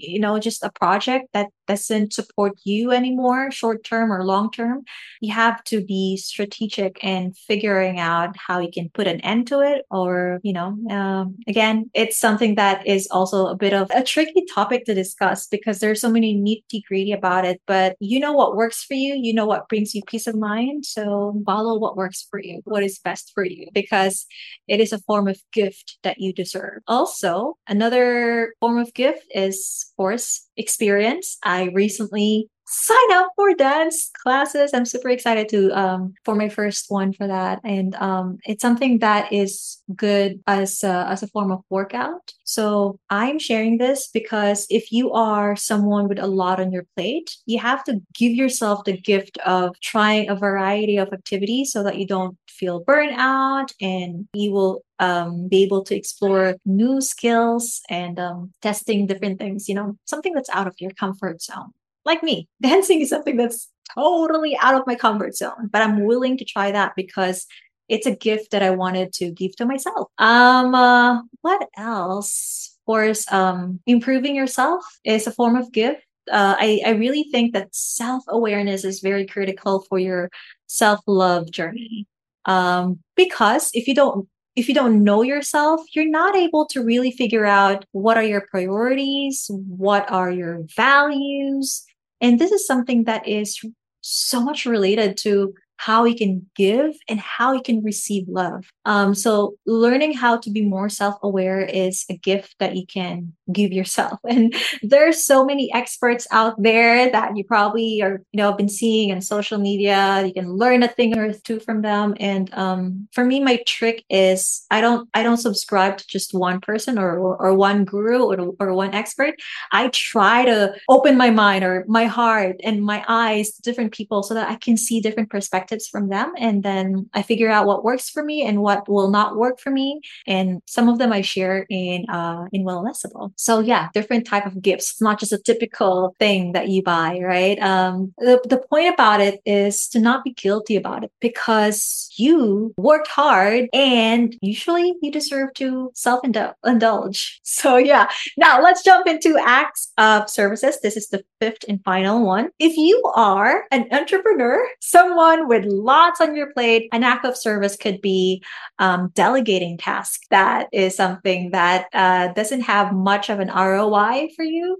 you 0.07 0.19
know, 0.19 0.39
just 0.39 0.63
a 0.63 0.71
project 0.71 1.27
that 1.33 1.47
doesn't 1.69 2.13
support 2.13 2.59
you 2.63 2.91
anymore, 2.91 3.51
short 3.51 3.83
term 3.83 4.11
or 4.11 4.25
long 4.25 4.51
term, 4.51 4.83
you 5.21 5.31
have 5.31 5.63
to 5.65 5.85
be 5.85 6.17
strategic 6.17 7.03
in 7.03 7.33
figuring 7.33 7.99
out 7.99 8.35
how 8.35 8.59
you 8.59 8.71
can 8.71 8.89
put 8.89 9.07
an 9.07 9.21
end 9.21 9.47
to 9.47 9.59
it. 9.61 9.85
Or, 9.91 10.39
you 10.43 10.51
know, 10.51 10.77
um, 10.89 11.37
again, 11.47 11.89
it's 11.93 12.17
something 12.17 12.55
that 12.55 12.85
is 12.87 13.07
also 13.11 13.47
a 13.47 13.55
bit 13.55 13.73
of 13.73 13.89
a 13.93 14.03
tricky 14.03 14.43
topic 14.53 14.85
to 14.85 14.93
discuss 14.93 15.47
because 15.47 15.79
there's 15.79 16.01
so 16.01 16.09
many 16.09 16.35
nitty 16.35 16.81
gritty 16.87 17.11
about 17.11 17.45
it. 17.45 17.61
But 17.67 17.95
you 17.99 18.19
know 18.19 18.33
what 18.33 18.55
works 18.55 18.83
for 18.83 18.95
you, 18.95 19.13
you 19.15 19.33
know 19.33 19.45
what 19.45 19.69
brings 19.69 19.93
you 19.93 20.01
peace 20.07 20.27
of 20.27 20.35
mind. 20.35 20.85
So 20.85 21.41
follow 21.45 21.77
what 21.77 21.95
works 21.95 22.25
for 22.29 22.41
you, 22.41 22.61
what 22.65 22.83
is 22.83 22.97
best 22.99 23.31
for 23.35 23.45
you, 23.45 23.67
because 23.73 24.25
it 24.67 24.79
is 24.79 24.91
a 24.91 24.99
form 24.99 25.27
of 25.27 25.39
gift 25.53 25.99
that 26.01 26.19
you 26.19 26.33
deserve. 26.33 26.81
Also, 26.87 27.57
another 27.67 28.55
form 28.59 28.79
of 28.79 28.93
gift 28.93 29.25
is, 29.33 29.85
of 29.91 29.97
course, 29.97 30.47
experience. 30.57 31.37
I 31.43 31.58
recently 31.65 32.49
sign 32.71 33.11
up 33.13 33.31
for 33.35 33.53
dance 33.55 34.11
classes. 34.21 34.71
I'm 34.73 34.85
super 34.85 35.09
excited 35.09 35.49
to 35.49 35.71
um 35.71 36.13
for 36.23 36.35
my 36.35 36.49
first 36.49 36.85
one 36.89 37.13
for 37.13 37.27
that, 37.27 37.59
and 37.63 37.95
um 37.95 38.37
it's 38.45 38.61
something 38.61 38.99
that 38.99 39.33
is 39.33 39.81
good 39.95 40.39
as 40.45 40.83
a, 40.83 41.07
as 41.09 41.23
a 41.23 41.27
form 41.27 41.51
of 41.51 41.61
workout. 41.69 42.31
So 42.43 42.99
I'm 43.09 43.39
sharing 43.39 43.77
this 43.77 44.09
because 44.13 44.67
if 44.69 44.91
you 44.91 45.11
are 45.13 45.55
someone 45.55 46.07
with 46.07 46.19
a 46.19 46.27
lot 46.27 46.59
on 46.59 46.71
your 46.71 46.85
plate, 46.95 47.35
you 47.45 47.59
have 47.59 47.83
to 47.85 48.01
give 48.13 48.33
yourself 48.33 48.83
the 48.85 48.97
gift 48.97 49.37
of 49.45 49.75
trying 49.81 50.29
a 50.29 50.35
variety 50.35 50.97
of 50.97 51.11
activities 51.11 51.71
so 51.71 51.83
that 51.83 51.97
you 51.97 52.05
don't 52.05 52.37
feel 52.47 52.83
burnout 52.83 53.73
and 53.81 54.27
you 54.33 54.51
will 54.51 54.83
um, 54.99 55.47
be 55.47 55.63
able 55.63 55.83
to 55.85 55.95
explore 55.95 56.55
new 56.65 57.01
skills 57.01 57.81
and 57.89 58.19
um, 58.19 58.53
testing 58.61 59.07
different 59.07 59.39
things, 59.39 59.69
you 59.69 59.75
know, 59.75 59.97
something 60.05 60.33
that's 60.33 60.49
out 60.49 60.67
of 60.67 60.75
your 60.79 60.91
comfort 60.91 61.41
zone 61.41 61.73
like 62.05 62.23
me, 62.23 62.47
dancing 62.61 63.01
is 63.01 63.09
something 63.09 63.37
that's 63.37 63.69
totally 63.95 64.57
out 64.57 64.75
of 64.75 64.85
my 64.85 64.95
comfort 64.95 65.35
zone, 65.35 65.69
but 65.71 65.81
I'm 65.81 66.05
willing 66.05 66.37
to 66.37 66.45
try 66.45 66.71
that 66.71 66.93
because 66.95 67.45
it's 67.87 68.05
a 68.05 68.15
gift 68.15 68.51
that 68.51 68.61
I 68.61 68.69
wanted 68.69 69.13
to 69.13 69.31
give 69.31 69.55
to 69.55 69.65
myself. 69.65 70.09
Um, 70.19 70.75
uh, 70.75 71.21
what 71.41 71.67
else? 71.75 72.75
Of 72.75 72.85
course, 72.85 73.31
um, 73.31 73.79
improving 73.87 74.35
yourself 74.35 74.83
is 75.03 75.25
a 75.25 75.31
form 75.31 75.55
of 75.55 75.71
gift. 75.71 76.01
Uh, 76.31 76.55
I, 76.59 76.81
I 76.85 76.89
really 76.91 77.23
think 77.31 77.53
that 77.53 77.73
self 77.73 78.23
awareness 78.27 78.83
is 78.83 78.99
very 78.99 79.25
critical 79.25 79.85
for 79.89 79.97
your 79.97 80.29
self 80.67 80.99
love 81.07 81.49
journey. 81.49 82.07
Um, 82.45 82.99
because 83.15 83.71
if 83.73 83.87
you 83.87 83.95
don't 83.95 84.27
if 84.59 84.67
you 84.67 84.75
don't 84.75 85.03
know 85.03 85.21
yourself, 85.21 85.81
you're 85.95 86.09
not 86.09 86.35
able 86.35 86.65
to 86.67 86.83
really 86.83 87.11
figure 87.11 87.45
out 87.45 87.85
what 87.93 88.17
are 88.17 88.23
your 88.23 88.45
priorities, 88.51 89.49
what 89.49 90.09
are 90.11 90.29
your 90.29 90.61
values, 90.75 91.85
and 92.21 92.39
this 92.39 92.51
is 92.51 92.67
something 92.67 93.05
that 93.05 93.25
is 93.25 93.59
so 94.01 94.41
much 94.41 94.65
related 94.65 95.17
to 95.17 95.53
how 95.77 96.03
you 96.03 96.13
can 96.13 96.45
give 96.57 96.91
and 97.07 97.21
how 97.21 97.53
you 97.53 97.61
can 97.61 97.81
receive 97.81 98.25
love. 98.27 98.65
Um, 98.83 99.15
so 99.15 99.55
learning 99.65 100.13
how 100.13 100.37
to 100.37 100.51
be 100.51 100.61
more 100.61 100.89
self-aware 100.89 101.61
is 101.61 102.03
a 102.09 102.17
gift 102.17 102.55
that 102.59 102.75
you 102.75 102.85
can 102.85 103.33
give 103.51 103.71
yourself. 103.71 104.19
And 104.29 104.53
there's 104.83 105.25
so 105.25 105.43
many 105.43 105.73
experts 105.73 106.27
out 106.31 106.61
there 106.61 107.11
that 107.11 107.35
you 107.35 107.43
probably 107.43 108.01
are, 108.01 108.21
you 108.31 108.37
know, 108.37 108.53
been 108.53 108.69
seeing 108.69 109.11
on 109.11 109.21
social 109.21 109.57
media. 109.57 110.23
You 110.25 110.33
can 110.33 110.53
learn 110.53 110.83
a 110.83 110.87
thing 110.87 111.17
or 111.17 111.33
two 111.33 111.59
from 111.59 111.81
them. 111.81 112.15
And 112.19 112.53
um, 112.53 113.07
for 113.11 113.25
me, 113.25 113.39
my 113.39 113.61
trick 113.65 114.05
is 114.09 114.65
I 114.69 114.81
don't 114.81 115.09
I 115.13 115.23
don't 115.23 115.37
subscribe 115.37 115.97
to 115.97 116.07
just 116.07 116.33
one 116.33 116.61
person 116.61 116.99
or 116.99 117.17
or 117.17 117.53
one 117.55 117.85
guru 117.85 118.23
or, 118.23 118.53
or 118.59 118.73
one 118.73 118.93
expert. 118.93 119.35
I 119.71 119.89
try 119.89 120.45
to 120.45 120.73
open 120.87 121.17
my 121.17 121.31
mind 121.31 121.63
or 121.63 121.85
my 121.87 122.05
heart 122.05 122.57
and 122.63 122.83
my 122.83 123.03
eyes 123.07 123.51
to 123.53 123.61
different 123.63 123.93
people 123.93 124.21
so 124.23 124.33
that 124.35 124.49
I 124.49 124.55
can 124.55 124.77
see 124.77 125.01
different 125.01 125.29
perspectives 125.29 125.49
perspectives 125.49 125.87
from 125.87 126.09
them 126.09 126.33
and 126.37 126.63
then 126.63 127.09
i 127.13 127.21
figure 127.21 127.49
out 127.49 127.65
what 127.65 127.83
works 127.83 128.09
for 128.09 128.23
me 128.23 128.45
and 128.45 128.61
what 128.61 128.87
will 128.87 129.09
not 129.09 129.35
work 129.35 129.59
for 129.59 129.71
me 129.71 130.01
and 130.27 130.61
some 130.65 130.87
of 130.89 130.97
them 130.97 131.11
i 131.11 131.21
share 131.21 131.65
in 131.69 132.05
uh 132.09 132.45
in 132.51 132.63
wellnessable 132.63 133.31
so 133.39 133.59
yeah 133.59 133.87
different 133.93 134.27
type 134.27 134.45
of 134.45 134.61
gifts. 134.61 134.91
It's 134.91 135.01
not 135.01 135.19
just 135.19 135.31
a 135.31 135.37
typical 135.37 136.15
thing 136.19 136.51
that 136.53 136.67
you 136.69 136.83
buy 136.83 137.19
right? 137.23 137.57
Um 137.59 138.13
the, 138.17 138.41
the 138.47 138.61
point 138.69 138.93
about 138.93 139.21
it 139.21 139.39
is 139.45 139.87
to 139.89 139.99
not 139.99 140.23
be 140.23 140.33
guilty 140.33 140.75
about 140.75 141.03
it 141.03 141.11
because 141.19 142.09
you 142.17 142.73
worked 142.77 143.07
hard 143.07 143.69
and 143.73 144.35
usually 144.41 144.93
you 145.01 145.11
deserve 145.11 145.53
to 145.55 145.91
self-indulge. 145.95 147.39
So 147.59 147.77
yeah. 147.77 148.09
Now 148.37 148.61
let's 148.61 148.83
jump 148.83 149.05
into 149.07 149.37
acts 149.37 149.91
of 149.97 150.29
services. 150.29 150.79
This 150.81 150.95
is 150.95 151.09
the 151.09 151.23
fifth 151.41 151.65
and 151.67 151.83
final 151.83 152.25
one. 152.25 152.49
If 152.59 152.77
you 152.77 153.01
are 153.15 153.65
an 153.71 153.87
entrepreneur 153.91 154.65
someone 154.81 155.47
with 155.47 155.65
lots 155.65 156.21
on 156.21 156.35
your 156.35 156.51
plate, 156.53 156.89
an 156.91 157.03
act 157.03 157.25
of 157.25 157.37
service 157.37 157.75
could 157.75 158.01
be 158.01 158.43
um, 158.79 159.11
delegating 159.13 159.77
tasks. 159.77 160.25
That 160.29 160.67
is 160.71 160.95
something 160.95 161.51
that 161.51 161.87
uh, 161.93 162.29
doesn't 162.33 162.61
have 162.61 162.93
much 162.93 163.28
of 163.29 163.39
an 163.39 163.49
ROI 163.49 164.29
for 164.35 164.43
you. 164.43 164.77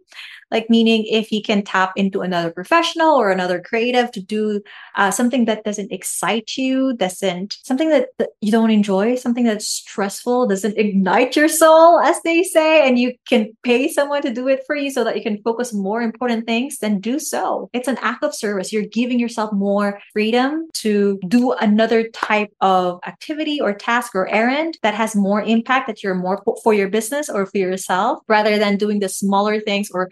Like 0.52 0.70
meaning 0.70 1.06
if 1.06 1.32
you 1.32 1.42
can 1.42 1.64
tap 1.64 1.94
into 1.96 2.22
another 2.22 2.52
professional 2.52 3.16
or 3.16 3.32
another 3.32 3.62
creative 3.62 4.12
to 4.12 4.22
do 4.22 4.62
uh, 4.96 5.12
something 5.12 5.46
that 5.46 5.64
doesn't 5.64 5.92
excite 5.92 6.58
you 6.58 6.94
doesn't 6.94 7.58
something 7.64 7.90
that, 7.90 8.10
that 8.18 8.30
you 8.42 8.52
don't 8.52 8.72
enjoy 8.72 9.16
something 9.16 9.44
that's 9.44 9.68
stressful 9.68 10.48
doesn't 10.48 10.78
ignite 10.78 11.36
your 11.36 11.48
soul 11.48 12.00
as 12.00 12.20
they 12.24 12.42
say 12.42 12.88
and 12.88 12.98
you 12.98 13.14
can 13.28 13.56
pay 13.64 13.88
someone 13.88 14.22
to 14.24 14.34
do 14.34 14.48
it 14.48 14.64
for 14.66 14.76
you 14.76 14.90
so 14.90 15.04
that 15.04 15.16
you 15.16 15.22
can 15.22 15.42
focus 15.44 15.72
more 15.72 16.02
important 16.02 16.46
things 16.46 16.80
then 16.80 17.00
do 17.00 17.20
so. 17.20 17.70
It's 17.74 17.88
an 17.88 17.98
act 18.02 18.24
of 18.24 18.34
service. 18.34 18.74
You're 18.74 18.84
giving 18.84 19.20
yourself 19.20 19.54
more 19.54 20.00
freedom 20.14 20.68
to 20.76 21.20
do 21.28 21.52
another 21.54 22.10
type 22.10 22.52
of 22.62 23.00
activity 23.06 23.60
or 23.62 23.74
task 23.74 24.16
or 24.16 24.28
errand 24.28 24.78
that 24.82 24.94
has 24.94 25.16
more 25.16 25.42
impact 25.42 25.88
that 25.88 26.04
you're 26.04 26.16
more 26.16 26.42
for 26.64 26.74
your 26.74 26.90
business 26.90 27.30
or 27.30 27.46
for 27.46 27.58
yourself 27.58 28.20
rather 28.44 28.58
than 28.58 28.78
doing 28.78 29.00
the 29.00 29.10
smaller 29.10 29.60
things 29.60 29.90
or 29.92 30.10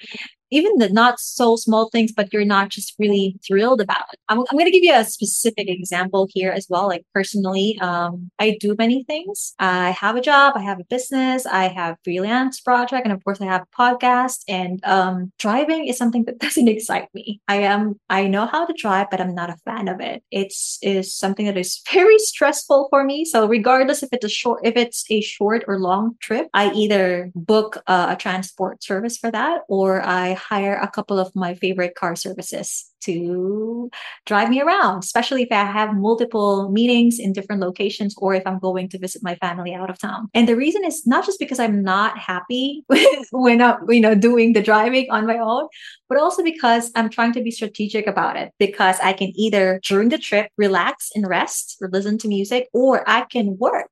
even 0.51 0.77
the 0.77 0.89
not 0.89 1.19
so 1.19 1.55
small 1.55 1.89
things, 1.89 2.11
but 2.11 2.31
you're 2.31 2.45
not 2.45 2.69
just 2.69 2.95
really 2.99 3.37
thrilled 3.45 3.81
about. 3.81 4.05
I'm, 4.29 4.39
I'm 4.39 4.57
going 4.57 4.65
to 4.65 4.71
give 4.71 4.83
you 4.83 4.95
a 4.95 5.03
specific 5.03 5.69
example 5.69 6.27
here 6.31 6.51
as 6.51 6.67
well. 6.69 6.87
Like 6.87 7.05
personally, 7.13 7.77
um, 7.81 8.31
I 8.39 8.57
do 8.59 8.75
many 8.77 9.03
things. 9.03 9.53
I 9.59 9.91
have 9.91 10.15
a 10.15 10.21
job, 10.21 10.53
I 10.55 10.61
have 10.61 10.79
a 10.79 10.85
business, 10.85 11.45
I 11.45 11.67
have 11.67 11.97
freelance 12.03 12.59
project, 12.61 13.05
and 13.05 13.13
of 13.13 13.23
course 13.23 13.41
I 13.41 13.45
have 13.45 13.63
a 13.63 13.81
podcast. 13.81 14.43
And 14.47 14.79
um, 14.85 15.31
driving 15.37 15.87
is 15.87 15.97
something 15.97 16.25
that 16.25 16.39
doesn't 16.47 16.67
excite 16.67 17.09
me. 17.13 17.41
I 17.47 17.57
am 17.57 17.99
I 18.09 18.27
know 18.27 18.45
how 18.45 18.65
to 18.65 18.73
drive, 18.77 19.07
but 19.11 19.21
I'm 19.21 19.35
not 19.35 19.49
a 19.49 19.57
fan 19.65 19.87
of 19.87 19.99
it. 19.99 20.23
It's 20.31 20.79
is 20.81 21.13
something 21.13 21.45
that 21.45 21.57
is 21.57 21.81
very 21.91 22.17
stressful 22.19 22.87
for 22.89 23.03
me. 23.03 23.25
So 23.25 23.47
regardless 23.47 24.03
if 24.03 24.09
it's 24.11 24.25
a 24.25 24.29
short 24.29 24.61
if 24.63 24.75
it's 24.75 25.05
a 25.09 25.21
short 25.21 25.63
or 25.67 25.79
long 25.79 26.15
trip, 26.21 26.47
I 26.53 26.71
either 26.71 27.31
book 27.35 27.81
a 27.87 28.15
transport 28.17 28.83
service 28.83 29.17
for 29.17 29.31
that 29.31 29.61
or 29.67 30.01
I 30.01 30.36
hire 30.37 30.75
a 30.75 30.87
couple 30.87 31.19
of 31.19 31.35
my 31.35 31.55
favorite 31.55 31.95
car 31.95 32.15
services 32.15 32.91
to 33.01 33.89
drive 34.25 34.49
me 34.49 34.61
around, 34.61 34.99
especially 35.03 35.43
if 35.43 35.51
I 35.51 35.65
have 35.65 35.95
multiple 35.95 36.69
meetings 36.69 37.19
in 37.19 37.33
different 37.33 37.61
locations 37.61 38.15
or 38.17 38.33
if 38.33 38.45
I'm 38.45 38.59
going 38.59 38.89
to 38.89 38.99
visit 38.99 39.23
my 39.23 39.35
family 39.35 39.73
out 39.73 39.89
of 39.89 39.99
town. 39.99 40.29
And 40.33 40.47
the 40.47 40.55
reason 40.55 40.83
is 40.85 41.05
not 41.05 41.25
just 41.25 41.39
because 41.39 41.59
I'm 41.59 41.83
not 41.83 42.17
happy 42.17 42.83
when 43.31 43.61
I'm, 43.61 43.77
you 43.89 44.01
know, 44.01 44.15
doing 44.15 44.53
the 44.53 44.61
driving 44.61 45.09
on 45.09 45.25
my 45.25 45.37
own, 45.37 45.67
but 46.09 46.17
also 46.17 46.43
because 46.43 46.91
I'm 46.95 47.09
trying 47.09 47.33
to 47.33 47.41
be 47.41 47.51
strategic 47.51 48.07
about 48.07 48.35
it 48.35 48.51
because 48.59 48.97
I 49.01 49.13
can 49.13 49.31
either 49.35 49.79
during 49.83 50.09
the 50.09 50.17
trip 50.17 50.51
relax 50.57 51.11
and 51.15 51.27
rest 51.27 51.77
or 51.81 51.89
listen 51.91 52.17
to 52.19 52.27
music 52.27 52.67
or 52.73 53.07
I 53.07 53.21
can 53.21 53.57
work. 53.57 53.89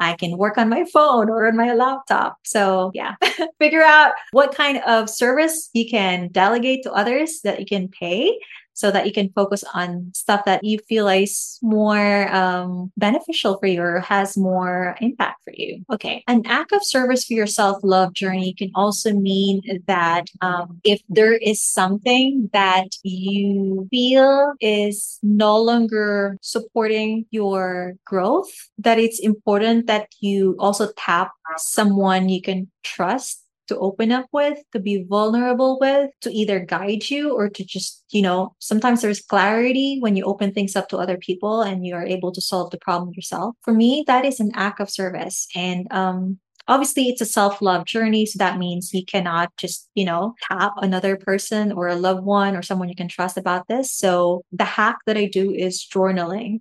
I 0.00 0.14
can 0.14 0.36
work 0.36 0.58
on 0.58 0.68
my 0.68 0.84
phone 0.92 1.30
or 1.30 1.46
on 1.46 1.56
my 1.56 1.74
laptop. 1.74 2.36
So, 2.42 2.90
yeah, 2.92 3.14
figure 3.60 3.82
out 3.82 4.12
what 4.32 4.54
kind 4.54 4.78
of 4.78 5.08
service 5.08 5.70
you 5.72 5.88
can 5.88 6.28
delegate 6.32 6.82
to 6.82 6.92
others 6.92 7.40
that 7.44 7.60
you 7.60 7.66
can 7.66 7.88
pay 7.88 8.36
so 8.74 8.90
that 8.90 9.06
you 9.06 9.12
can 9.12 9.30
focus 9.34 9.64
on 9.74 10.10
stuff 10.14 10.44
that 10.44 10.64
you 10.64 10.78
feel 10.88 11.08
is 11.08 11.58
more 11.62 12.32
um, 12.34 12.92
beneficial 12.96 13.58
for 13.58 13.66
you 13.66 13.80
or 13.80 14.00
has 14.00 14.36
more 14.36 14.96
impact 15.00 15.42
for 15.44 15.52
you. 15.56 15.84
Okay. 15.92 16.24
An 16.26 16.42
act 16.46 16.72
of 16.72 16.84
service 16.84 17.24
for 17.24 17.34
your 17.34 17.46
self 17.46 17.78
love 17.82 18.12
journey 18.12 18.54
can 18.54 18.70
also 18.74 19.12
mean 19.12 19.62
that 19.86 20.26
um, 20.40 20.80
if 20.84 21.00
there 21.08 21.34
is 21.34 21.62
something 21.62 22.50
that 22.52 22.88
you 23.02 23.88
feel 23.90 24.54
is 24.60 25.18
no 25.22 25.60
longer 25.60 26.38
supporting 26.40 27.26
your 27.30 27.94
growth, 28.04 28.50
that 28.78 28.98
it's 28.98 29.20
important 29.20 29.86
that 29.86 30.08
you 30.20 30.56
also 30.58 30.90
tap 30.96 31.30
someone 31.58 32.28
you 32.28 32.40
can 32.40 32.70
trust 32.82 33.41
to 33.72 33.78
open 33.78 34.12
up 34.12 34.26
with, 34.32 34.58
to 34.72 34.78
be 34.78 35.04
vulnerable 35.08 35.78
with, 35.80 36.10
to 36.20 36.30
either 36.30 36.60
guide 36.60 37.08
you 37.10 37.34
or 37.34 37.48
to 37.48 37.64
just, 37.64 38.04
you 38.10 38.22
know, 38.22 38.54
sometimes 38.58 39.00
there's 39.00 39.20
clarity 39.20 39.98
when 40.00 40.16
you 40.16 40.24
open 40.24 40.52
things 40.52 40.76
up 40.76 40.88
to 40.88 40.98
other 40.98 41.16
people 41.16 41.62
and 41.62 41.86
you 41.86 41.94
are 41.94 42.04
able 42.04 42.32
to 42.32 42.40
solve 42.40 42.70
the 42.70 42.78
problem 42.78 43.12
yourself. 43.14 43.56
For 43.62 43.72
me, 43.72 44.04
that 44.06 44.24
is 44.24 44.40
an 44.40 44.52
act 44.54 44.80
of 44.80 44.90
service. 44.90 45.48
And 45.54 45.86
um, 45.90 46.38
obviously 46.68 47.08
it's 47.08 47.20
a 47.20 47.26
self-love 47.26 47.84
journey 47.86 48.24
so 48.26 48.38
that 48.38 48.58
means 48.58 48.94
you 48.94 49.04
cannot 49.04 49.50
just 49.56 49.88
you 49.94 50.04
know 50.04 50.34
tap 50.48 50.72
another 50.76 51.16
person 51.16 51.72
or 51.72 51.88
a 51.88 51.96
loved 51.96 52.24
one 52.24 52.54
or 52.54 52.62
someone 52.62 52.88
you 52.88 52.94
can 52.94 53.08
trust 53.08 53.36
about 53.36 53.66
this 53.68 53.92
so 53.92 54.44
the 54.52 54.64
hack 54.64 54.96
that 55.06 55.16
i 55.16 55.26
do 55.26 55.52
is 55.52 55.84
journaling 55.92 56.60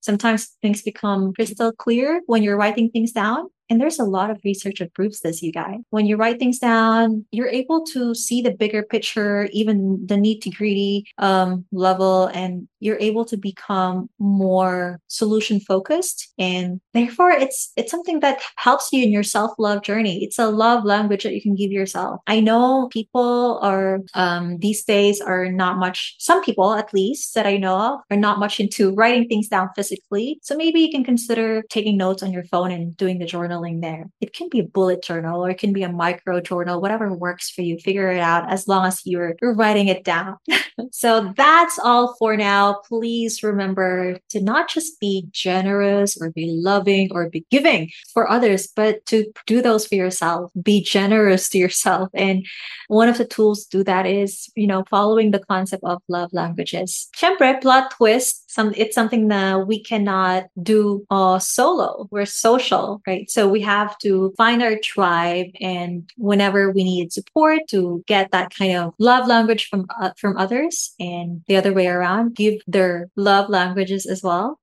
sometimes 0.00 0.56
things 0.62 0.82
become 0.82 1.34
crystal 1.34 1.70
clear 1.72 2.22
when 2.26 2.42
you're 2.42 2.56
writing 2.56 2.90
things 2.90 3.12
down 3.12 3.46
and 3.72 3.80
there's 3.80 3.98
a 3.98 4.04
lot 4.04 4.28
of 4.28 4.38
research 4.44 4.80
that 4.80 4.92
proves 4.92 5.20
this, 5.20 5.42
you 5.42 5.50
guys. 5.50 5.78
When 5.88 6.04
you 6.04 6.18
write 6.18 6.38
things 6.38 6.58
down, 6.58 7.24
you're 7.30 7.48
able 7.48 7.86
to 7.86 8.14
see 8.14 8.42
the 8.42 8.50
bigger 8.50 8.82
picture, 8.82 9.48
even 9.50 10.06
the 10.06 10.16
nitty 10.16 10.54
gritty 10.54 11.06
um, 11.16 11.64
level, 11.72 12.26
and 12.26 12.68
you're 12.82 12.98
able 12.98 13.24
to 13.26 13.36
become 13.36 14.10
more 14.18 15.00
solution 15.06 15.60
focused. 15.60 16.32
And 16.38 16.80
therefore, 16.94 17.30
it's 17.30 17.72
it's 17.76 17.90
something 17.90 18.20
that 18.20 18.40
helps 18.56 18.92
you 18.92 19.02
in 19.04 19.12
your 19.12 19.22
self 19.22 19.52
love 19.58 19.82
journey. 19.82 20.24
It's 20.24 20.38
a 20.38 20.48
love 20.48 20.84
language 20.84 21.22
that 21.22 21.34
you 21.34 21.40
can 21.40 21.54
give 21.54 21.70
yourself. 21.70 22.20
I 22.26 22.40
know 22.40 22.88
people 22.92 23.60
are 23.62 24.00
um, 24.14 24.58
these 24.58 24.82
days 24.84 25.20
are 25.20 25.50
not 25.50 25.78
much. 25.78 26.16
Some 26.18 26.42
people, 26.42 26.74
at 26.74 26.92
least 26.92 27.34
that 27.34 27.46
I 27.46 27.56
know 27.56 27.76
of, 27.78 28.00
are 28.10 28.16
not 28.16 28.40
much 28.40 28.58
into 28.58 28.92
writing 28.94 29.28
things 29.28 29.48
down 29.48 29.68
physically. 29.76 30.40
So 30.42 30.56
maybe 30.56 30.80
you 30.80 30.90
can 30.90 31.04
consider 31.04 31.62
taking 31.70 31.96
notes 31.96 32.22
on 32.22 32.32
your 32.32 32.44
phone 32.44 32.72
and 32.72 32.96
doing 32.96 33.18
the 33.18 33.26
journaling 33.26 33.80
there. 33.80 34.06
It 34.20 34.34
can 34.34 34.48
be 34.48 34.60
a 34.60 34.64
bullet 34.64 35.02
journal 35.04 35.44
or 35.44 35.50
it 35.50 35.58
can 35.58 35.72
be 35.72 35.84
a 35.84 35.92
micro 35.92 36.40
journal, 36.40 36.80
whatever 36.80 37.12
works 37.12 37.50
for 37.50 37.62
you. 37.62 37.78
Figure 37.78 38.10
it 38.10 38.20
out 38.20 38.50
as 38.50 38.66
long 38.66 38.86
as 38.86 39.00
you're, 39.04 39.34
you're 39.40 39.54
writing 39.54 39.88
it 39.88 40.04
down. 40.04 40.36
so 40.92 41.32
that's 41.36 41.78
all 41.78 42.16
for 42.18 42.36
now. 42.36 42.71
Please 42.88 43.42
remember 43.42 44.18
to 44.30 44.40
not 44.40 44.68
just 44.68 45.00
be 45.00 45.26
generous 45.30 46.16
or 46.20 46.30
be 46.30 46.50
loving 46.50 47.10
or 47.12 47.28
be 47.28 47.44
giving 47.50 47.90
for 48.12 48.30
others, 48.30 48.68
but 48.74 49.04
to 49.06 49.32
do 49.46 49.62
those 49.62 49.86
for 49.86 49.94
yourself. 49.94 50.50
Be 50.62 50.82
generous 50.82 51.48
to 51.50 51.58
yourself. 51.58 52.08
And 52.14 52.46
one 52.88 53.08
of 53.08 53.18
the 53.18 53.24
tools 53.24 53.64
to 53.66 53.78
do 53.78 53.84
that 53.84 54.06
is, 54.06 54.50
you 54.54 54.66
know, 54.66 54.84
following 54.90 55.30
the 55.30 55.38
concept 55.38 55.84
of 55.84 56.02
love 56.08 56.30
languages. 56.32 57.08
Syempre, 57.16 57.60
plot 57.60 57.92
twist. 57.92 58.50
Some 58.50 58.74
it's 58.76 58.94
something 58.94 59.28
that 59.28 59.66
we 59.66 59.82
cannot 59.82 60.44
do 60.62 61.06
uh, 61.10 61.38
solo. 61.38 62.08
We're 62.10 62.26
social, 62.26 63.00
right? 63.06 63.30
So 63.30 63.48
we 63.48 63.60
have 63.62 63.96
to 63.98 64.34
find 64.36 64.62
our 64.62 64.76
tribe 64.76 65.46
and 65.60 66.10
whenever 66.16 66.70
we 66.70 66.84
need 66.84 67.12
support 67.12 67.60
to 67.70 68.04
get 68.06 68.30
that 68.32 68.54
kind 68.54 68.76
of 68.76 68.94
love 68.98 69.26
language 69.26 69.68
from 69.68 69.86
uh, 70.00 70.10
from 70.16 70.36
others 70.36 70.94
and 71.00 71.42
the 71.48 71.56
other 71.56 71.72
way 71.72 71.86
around 71.86 72.34
give 72.34 72.60
their 72.66 73.08
love 73.16 73.48
languages 73.48 74.06
as 74.06 74.22
well. 74.22 74.58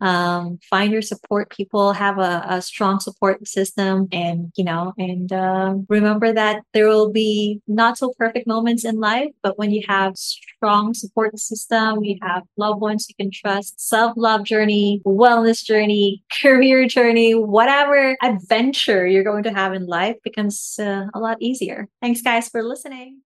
Um, 0.00 0.58
find 0.68 0.92
your 0.92 1.00
support 1.00 1.48
people 1.48 1.94
have 1.94 2.18
a, 2.18 2.44
a, 2.50 2.60
strong 2.60 3.00
support 3.00 3.48
system 3.48 4.08
and 4.12 4.52
you 4.54 4.62
know 4.62 4.92
and 4.98 5.32
uh, 5.32 5.74
remember 5.88 6.34
that 6.34 6.64
there 6.74 6.86
will 6.86 7.10
be 7.10 7.62
not 7.66 7.96
so 7.96 8.12
perfect 8.18 8.46
moments 8.46 8.84
in 8.84 9.00
life 9.00 9.30
but 9.42 9.58
when 9.58 9.70
you 9.70 9.82
have 9.88 10.18
strong 10.18 10.92
support 10.92 11.38
system 11.38 12.04
you 12.04 12.18
have 12.20 12.42
loved 12.58 12.82
ones 12.82 13.06
you 13.08 13.14
can 13.14 13.30
trust 13.32 13.80
self-love 13.80 14.44
journey 14.44 15.00
wellness 15.06 15.64
journey 15.64 16.22
career 16.42 16.86
journey 16.86 17.34
whatever 17.34 18.18
adventure 18.22 19.06
you're 19.06 19.24
going 19.24 19.44
to 19.44 19.52
have 19.52 19.72
in 19.72 19.86
life 19.86 20.16
becomes 20.22 20.78
uh, 20.78 21.06
a 21.14 21.18
lot 21.18 21.38
easier. 21.40 21.88
Thanks 22.02 22.20
guys 22.20 22.50
for 22.50 22.62
listening 22.62 23.22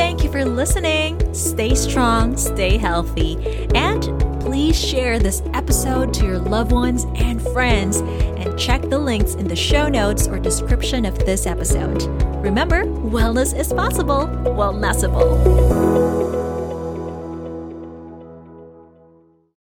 Thank 0.00 0.24
you 0.24 0.32
for 0.32 0.46
listening. 0.46 1.34
Stay 1.34 1.74
strong, 1.74 2.34
stay 2.38 2.78
healthy, 2.78 3.36
and 3.74 4.02
please 4.40 4.74
share 4.74 5.18
this 5.18 5.42
episode 5.52 6.14
to 6.14 6.24
your 6.24 6.38
loved 6.38 6.72
ones 6.72 7.04
and 7.16 7.40
friends 7.48 7.98
and 7.98 8.58
check 8.58 8.80
the 8.80 8.98
links 8.98 9.34
in 9.34 9.46
the 9.46 9.54
show 9.54 9.88
notes 9.88 10.26
or 10.26 10.38
description 10.38 11.04
of 11.04 11.18
this 11.26 11.46
episode. 11.46 12.02
Remember, 12.42 12.84
wellness 12.86 13.54
is 13.54 13.74
possible, 13.74 14.26
wellnessable. 14.44 16.39